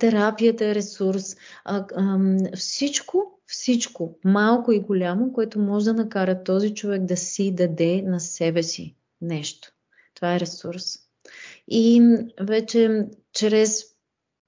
терапията 0.00 0.66
е 0.66 0.74
ресурс, 0.74 1.36
всичко 2.54 3.36
всичко, 3.46 4.18
малко 4.24 4.72
и 4.72 4.80
голямо, 4.80 5.32
което 5.32 5.58
може 5.58 5.84
да 5.84 5.94
накара 5.94 6.42
този 6.42 6.74
човек 6.74 7.02
да 7.02 7.16
си 7.16 7.54
даде 7.54 8.02
на 8.02 8.20
себе 8.20 8.62
си 8.62 8.94
нещо. 9.20 9.75
Това 10.16 10.34
е 10.34 10.40
ресурс. 10.40 10.84
И 11.68 12.02
вече 12.40 13.06
чрез 13.32 13.84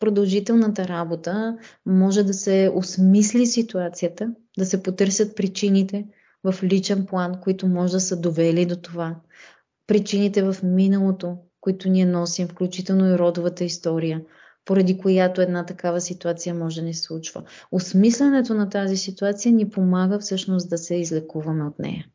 продължителната 0.01 0.89
работа 0.89 1.59
може 1.87 2.23
да 2.23 2.35
се 2.35 2.71
осмисли 2.75 3.47
ситуацията, 3.47 4.35
да 4.59 4.66
се 4.66 4.83
потърсят 4.83 5.37
причините 5.37 6.07
в 6.45 6.55
личен 6.62 7.07
план, 7.07 7.41
които 7.41 7.66
може 7.66 7.93
да 7.93 8.01
са 8.01 8.21
довели 8.21 8.66
до 8.66 8.77
това. 8.77 9.16
Причините 9.87 10.43
в 10.43 10.57
миналото, 10.62 11.37
които 11.61 11.89
ние 11.89 12.07
носим, 12.07 12.49
включително 12.49 13.07
и 13.07 13.19
родовата 13.19 13.64
история, 13.64 14.23
поради 14.64 14.99
която 14.99 15.41
една 15.41 15.66
такава 15.66 16.01
ситуация 16.01 16.55
може 16.55 16.81
да 16.81 16.87
ни 16.87 16.95
случва. 16.95 17.43
Осмисленето 17.73 18.55
на 18.55 18.69
тази 18.69 18.97
ситуация 18.97 19.53
ни 19.53 19.71
помага 19.71 20.19
всъщност 20.19 20.71
да 20.71 20.79
се 20.79 20.95
излекуваме 20.95 21.64
от 21.64 21.79
нея 21.79 22.07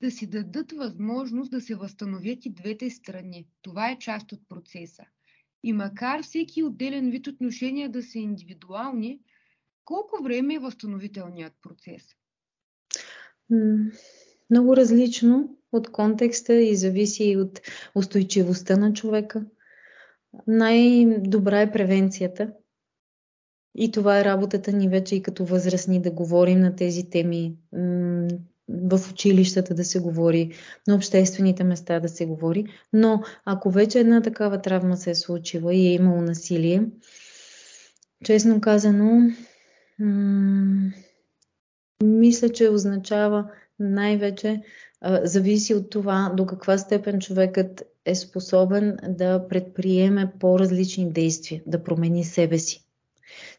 да 0.00 0.10
си 0.10 0.26
дадат 0.26 0.72
възможност 0.72 1.50
да 1.50 1.60
се 1.60 1.74
възстановят 1.74 2.46
и 2.46 2.50
двете 2.50 2.90
страни. 2.90 3.46
Това 3.62 3.90
е 3.90 3.98
част 3.98 4.32
от 4.32 4.40
процеса. 4.48 5.04
И 5.62 5.72
макар 5.72 6.22
всеки 6.22 6.62
отделен 6.62 7.10
вид 7.10 7.26
отношения 7.26 7.88
да 7.88 8.02
са 8.02 8.18
индивидуални, 8.18 9.20
колко 9.84 10.22
време 10.22 10.54
е 10.54 10.58
възстановителният 10.58 11.52
процес? 11.62 12.02
много 14.50 14.76
различно 14.76 15.56
от 15.72 15.92
контекста 15.92 16.54
и 16.54 16.76
зависи 16.76 17.24
и 17.24 17.36
от 17.36 17.60
устойчивостта 17.94 18.76
на 18.76 18.92
човека. 18.92 19.46
Най-добра 20.46 21.60
е 21.60 21.72
превенцията. 21.72 22.52
И 23.74 23.90
това 23.90 24.20
е 24.20 24.24
работата 24.24 24.72
ни 24.72 24.88
вече 24.88 25.16
и 25.16 25.22
като 25.22 25.44
възрастни 25.44 26.02
да 26.02 26.10
говорим 26.10 26.60
на 26.60 26.76
тези 26.76 27.10
теми, 27.10 27.56
в 28.68 29.00
училищата 29.10 29.74
да 29.74 29.84
се 29.84 30.00
говори, 30.00 30.52
на 30.88 30.94
обществените 30.94 31.64
места 31.64 32.00
да 32.00 32.08
се 32.08 32.26
говори. 32.26 32.64
Но 32.92 33.22
ако 33.44 33.70
вече 33.70 34.00
една 34.00 34.22
такава 34.22 34.62
травма 34.62 34.96
се 34.96 35.10
е 35.10 35.14
случила 35.14 35.74
и 35.74 35.86
е 35.86 35.94
имало 35.94 36.20
насилие, 36.20 36.82
честно 38.24 38.60
казано, 38.60 39.30
м- 39.98 40.90
мисля, 42.04 42.48
че 42.48 42.68
означава 42.68 43.50
най-вече 43.78 44.62
зависи 45.22 45.74
от 45.74 45.90
това 45.90 46.32
до 46.36 46.46
каква 46.46 46.78
степен 46.78 47.20
човекът 47.20 47.82
е 48.04 48.14
способен 48.14 48.96
да 49.08 49.48
предприеме 49.48 50.32
по-различни 50.40 51.12
действия, 51.12 51.62
да 51.66 51.82
промени 51.82 52.24
себе 52.24 52.58
си. 52.58 52.87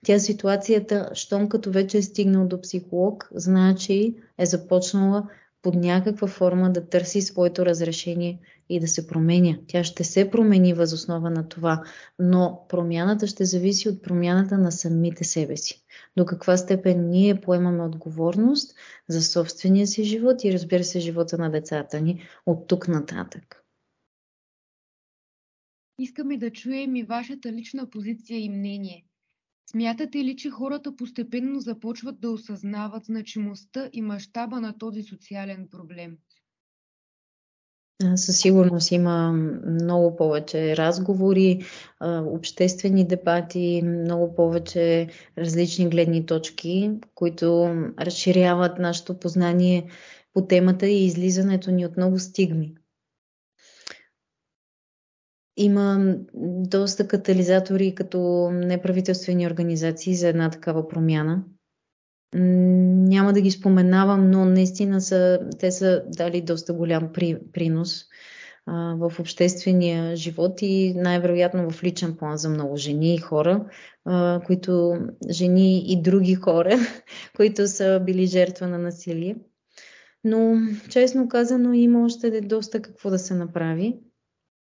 Тя 0.06 0.20
ситуацията, 0.20 1.10
щом 1.14 1.50
като 1.50 1.72
вече 1.72 1.98
е 1.98 2.02
стигнал 2.02 2.48
до 2.48 2.62
психолог, 2.62 3.30
значи 3.36 4.16
е 4.38 4.46
започнала 4.46 5.30
под 5.62 5.76
някаква 5.76 6.28
форма 6.28 6.72
да 6.72 6.90
търси 6.90 7.22
своето 7.22 7.66
разрешение 7.66 8.40
и 8.70 8.80
да 8.80 8.88
се 8.88 9.08
променя. 9.08 9.58
Тя 9.68 9.84
ще 9.84 10.04
се 10.04 10.32
промени 10.32 10.74
възоснова 10.74 11.30
на 11.30 11.50
това, 11.50 11.84
но 12.20 12.66
промяната 12.70 13.28
ще 13.28 13.46
зависи 13.46 13.90
от 13.90 14.04
промяната 14.04 14.58
на 14.58 14.72
самите 14.72 15.24
себе 15.24 15.58
си. 15.58 15.84
До 16.18 16.26
каква 16.26 16.58
степен 16.58 17.10
ние 17.10 17.42
поемаме 17.42 17.84
отговорност 17.84 18.76
за 19.08 19.22
собствения 19.22 19.88
си 19.88 20.04
живот 20.04 20.44
и 20.44 20.54
разбира 20.54 20.84
се 20.84 21.00
живота 21.00 21.38
на 21.38 21.50
децата 21.50 22.02
ни 22.02 22.24
от 22.46 22.68
тук 22.68 22.88
нататък. 22.88 23.64
Искаме 26.00 26.38
да 26.38 26.52
чуем 26.52 26.96
и 26.96 27.04
вашата 27.04 27.52
лична 27.52 27.90
позиция 27.90 28.40
и 28.40 28.50
мнение. 28.50 29.06
Смятате 29.72 30.18
ли, 30.18 30.36
че 30.36 30.50
хората 30.50 30.96
постепенно 30.96 31.60
започват 31.60 32.20
да 32.20 32.32
осъзнават 32.32 33.06
значимостта 33.06 33.90
и 33.94 34.02
мащаба 34.02 34.62
на 34.62 34.78
този 34.78 35.04
социален 35.04 35.68
проблем? 35.72 36.18
Със 38.16 38.38
сигурност 38.38 38.92
има 38.92 39.32
много 39.68 40.16
повече 40.16 40.78
разговори, 40.78 41.66
обществени 42.26 43.08
дебати, 43.08 43.82
много 43.86 44.36
повече 44.36 45.08
различни 45.38 45.90
гледни 45.90 46.26
точки, 46.26 46.92
които 47.16 47.66
разширяват 48.00 48.80
нашето 48.80 49.20
познание 49.20 49.90
по 50.34 50.48
темата 50.48 50.88
и 50.88 51.06
излизането 51.06 51.72
ни 51.72 51.86
от 51.86 51.98
много 51.98 52.20
стигми. 52.20 52.76
Има 55.62 56.16
доста 56.68 57.08
катализатори 57.08 57.96
като 57.96 58.50
неправителствени 58.52 59.48
организации 59.48 60.16
за 60.16 60.28
една 60.28 60.50
такава 60.50 60.88
промяна. 60.88 61.44
Няма 62.34 63.34
да 63.34 63.42
ги 63.42 63.52
споменавам, 63.52 64.32
но 64.32 64.46
наистина 64.46 65.02
са, 65.02 65.40
те 65.60 65.72
са 65.72 66.04
дали 66.08 66.42
доста 66.42 66.74
голям 66.74 67.10
при, 67.14 67.38
принос 67.54 68.06
а, 68.66 68.96
в 68.98 69.20
обществения 69.20 70.16
живот 70.16 70.62
и 70.62 70.94
най-вероятно 70.98 71.70
в 71.70 71.84
личен 71.84 72.16
план 72.18 72.38
за 72.38 72.50
много 72.50 72.78
жени 72.78 73.16
и 73.16 73.18
хора, 73.18 73.66
а, 74.06 74.42
които 74.46 74.94
жени 75.30 75.92
и 75.92 76.02
други 76.02 76.36
хора, 76.36 76.78
които 77.36 77.68
са 77.68 78.02
били 78.06 78.26
жертва 78.26 78.68
на 78.68 78.78
насилие. 78.78 79.36
Но, 80.24 80.56
честно 80.90 81.28
казано, 81.28 81.74
има 81.74 82.06
още 82.06 82.42
доста 82.42 82.82
какво 82.82 83.10
да 83.10 83.20
се 83.20 83.34
направи. 83.34 84.00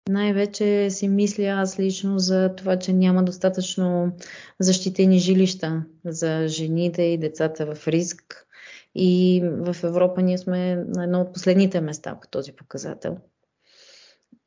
Най-вече 0.08 0.90
си 0.90 1.08
мисля 1.08 1.44
аз 1.44 1.78
лично 1.78 2.18
за 2.18 2.54
това, 2.56 2.78
че 2.78 2.92
няма 2.92 3.24
достатъчно 3.24 4.12
защитени 4.60 5.18
жилища 5.18 5.84
за 6.04 6.48
жените 6.48 7.02
и 7.02 7.18
децата 7.18 7.74
в 7.74 7.88
риск. 7.88 8.46
И 8.94 9.42
в 9.44 9.76
Европа 9.84 10.22
ние 10.22 10.38
сме 10.38 10.76
на 10.76 11.04
едно 11.04 11.20
от 11.20 11.32
последните 11.32 11.80
места 11.80 12.18
по 12.22 12.28
този 12.28 12.52
показател. 12.52 13.16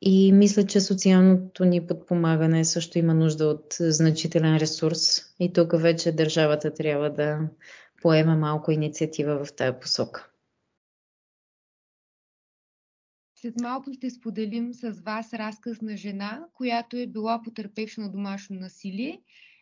И 0.00 0.32
мисля, 0.32 0.66
че 0.66 0.80
социалното 0.80 1.64
ни 1.64 1.86
подпомагане 1.86 2.64
също 2.64 2.98
има 2.98 3.14
нужда 3.14 3.46
от 3.46 3.76
значителен 3.80 4.56
ресурс. 4.56 5.20
И 5.40 5.52
тук 5.52 5.80
вече 5.80 6.12
държавата 6.12 6.74
трябва 6.74 7.10
да 7.10 7.38
поема 8.02 8.36
малко 8.36 8.70
инициатива 8.70 9.44
в 9.44 9.52
тая 9.52 9.80
посока. 9.80 10.31
След 13.42 13.60
малко 13.60 13.92
ще 13.92 14.10
споделим 14.10 14.74
с 14.74 14.90
вас 14.90 15.34
разказ 15.34 15.80
на 15.80 15.96
жена, 15.96 16.46
която 16.54 16.96
е 16.96 17.06
била 17.06 17.42
потърпевша 17.42 18.00
на 18.00 18.12
домашно 18.12 18.56
насилие 18.60 19.20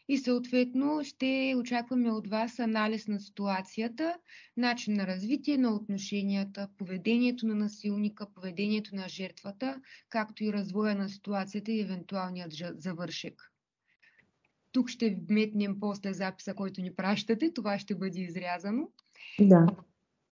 и 0.09 0.19
съответно 0.19 1.05
ще 1.05 1.55
очакваме 1.57 2.11
от 2.11 2.29
вас 2.29 2.59
анализ 2.59 3.09
на 3.09 3.21
ситуацията, 3.21 4.15
начин 4.57 4.95
на 4.95 5.07
развитие 5.07 5.59
на 5.59 5.75
отношенията, 5.75 6.69
поведението 6.79 7.47
на 7.47 7.55
насилника, 7.55 8.27
поведението 8.35 8.95
на 8.95 9.09
жертвата, 9.09 9.81
както 10.09 10.45
и 10.45 10.53
развоя 10.53 10.95
на 10.95 11.09
ситуацията 11.09 11.73
и 11.73 11.81
евентуалният 11.81 12.53
завършек. 12.75 13.53
Тук 14.73 14.89
ще 14.89 15.19
вметнем 15.29 15.81
после 15.81 16.13
записа, 16.13 16.55
който 16.55 16.81
ни 16.81 16.95
пращате. 16.95 17.53
Това 17.53 17.79
ще 17.79 17.95
бъде 17.95 18.21
изрязано. 18.21 18.89
Да. 19.41 19.67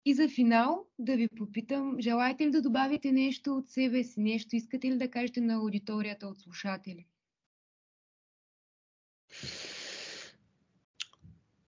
И 0.06 0.14
за 0.14 0.30
финал 0.30 0.86
да 0.99 1.16
ви 1.16 1.28
попитам, 1.28 1.95
желаете 1.99 2.45
ли 2.45 2.52
да 2.52 2.62
добавите 2.62 3.12
нещо 3.12 3.56
от 3.56 3.70
себе 3.70 4.04
си, 4.04 4.20
нещо 4.20 4.56
искате 4.56 4.88
ли 4.88 4.97
да 4.97 5.12
кажете 5.12 5.41
на 5.41 5.54
аудиторията 5.54 6.28
от 6.28 6.39
слушатели? 6.39 7.06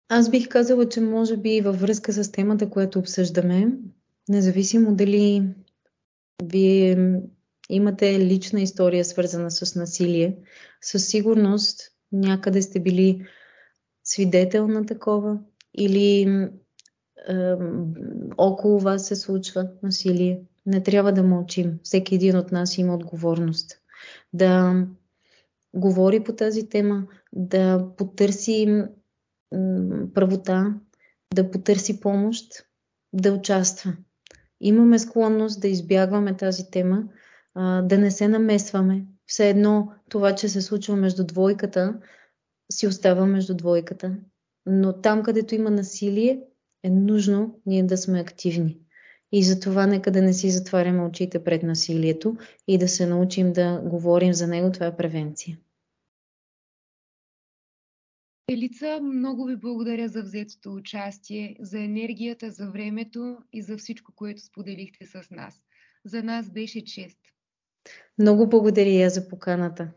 Аз 0.09 0.31
бих 0.31 0.49
казала, 0.49 0.89
че 0.89 1.01
може 1.01 1.37
би 1.37 1.61
във 1.61 1.81
връзка 1.81 2.13
с 2.13 2.31
темата, 2.31 2.69
която 2.69 2.99
обсъждаме, 2.99 3.67
независимо 4.29 4.95
дали 4.95 5.43
вие 6.43 7.21
имате 7.69 8.19
лична 8.19 8.61
история, 8.61 9.05
свързана 9.05 9.51
с 9.51 9.75
насилие, 9.75 10.37
със 10.81 11.07
сигурност 11.07 11.81
някъде 12.11 12.61
сте 12.61 12.79
били 12.79 13.25
свидетел 14.03 14.67
на 14.67 14.85
такова 14.85 15.39
или 15.77 16.27
около 18.37 18.79
вас 18.79 19.07
се 19.07 19.15
случва 19.15 19.69
насилие. 19.83 20.41
Не 20.65 20.83
трябва 20.83 21.11
да 21.11 21.23
мълчим. 21.23 21.79
Всеки 21.83 22.15
един 22.15 22.37
от 22.37 22.51
нас 22.51 22.77
има 22.77 22.95
отговорност. 22.95 23.77
Да 24.33 24.85
говори 25.73 26.23
по 26.23 26.33
тази 26.33 26.69
тема, 26.69 27.07
да 27.33 27.87
потърси 27.97 28.85
правота, 30.13 30.75
да 31.35 31.51
потърси 31.51 31.99
помощ, 31.99 32.65
да 33.13 33.31
участва. 33.33 33.93
Имаме 34.61 34.99
склонност 34.99 35.61
да 35.61 35.67
избягваме 35.67 36.37
тази 36.37 36.71
тема, 36.71 37.03
да 37.83 37.97
не 37.97 38.11
се 38.11 38.27
намесваме. 38.27 39.05
Все 39.25 39.49
едно 39.49 39.91
това, 40.09 40.35
че 40.35 40.49
се 40.49 40.61
случва 40.61 40.95
между 40.95 41.23
двойката, 41.25 41.99
си 42.71 42.87
остава 42.87 43.25
между 43.25 43.55
двойката. 43.55 44.15
Но 44.65 45.01
там, 45.01 45.23
където 45.23 45.55
има 45.55 45.71
насилие, 45.71 46.41
е 46.83 46.89
нужно 46.89 47.59
ние 47.65 47.83
да 47.83 47.97
сме 47.97 48.19
активни. 48.19 48.79
И 49.31 49.43
затова 49.43 49.87
нека 49.87 50.11
да 50.11 50.21
не 50.21 50.33
си 50.33 50.49
затваряме 50.49 51.03
очите 51.03 51.43
пред 51.43 51.63
насилието 51.63 52.37
и 52.67 52.77
да 52.77 52.87
се 52.87 53.05
научим 53.05 53.53
да 53.53 53.81
говорим 53.85 54.33
за 54.33 54.47
него. 54.47 54.71
Това 54.71 54.85
е 54.85 54.97
превенция. 54.97 55.57
Елица, 58.49 58.99
много 59.01 59.45
ви 59.45 59.55
благодаря 59.55 60.07
за 60.07 60.23
взетото 60.23 60.73
участие, 60.73 61.55
за 61.59 61.79
енергията, 61.79 62.51
за 62.51 62.71
времето 62.71 63.37
и 63.53 63.61
за 63.61 63.77
всичко, 63.77 64.11
което 64.15 64.41
споделихте 64.41 65.05
с 65.05 65.31
нас. 65.31 65.55
За 66.05 66.23
нас 66.23 66.49
беше 66.49 66.85
чест. 66.85 67.19
Много 68.17 68.49
благодаря 68.49 69.09
за 69.09 69.27
поканата. 69.29 69.91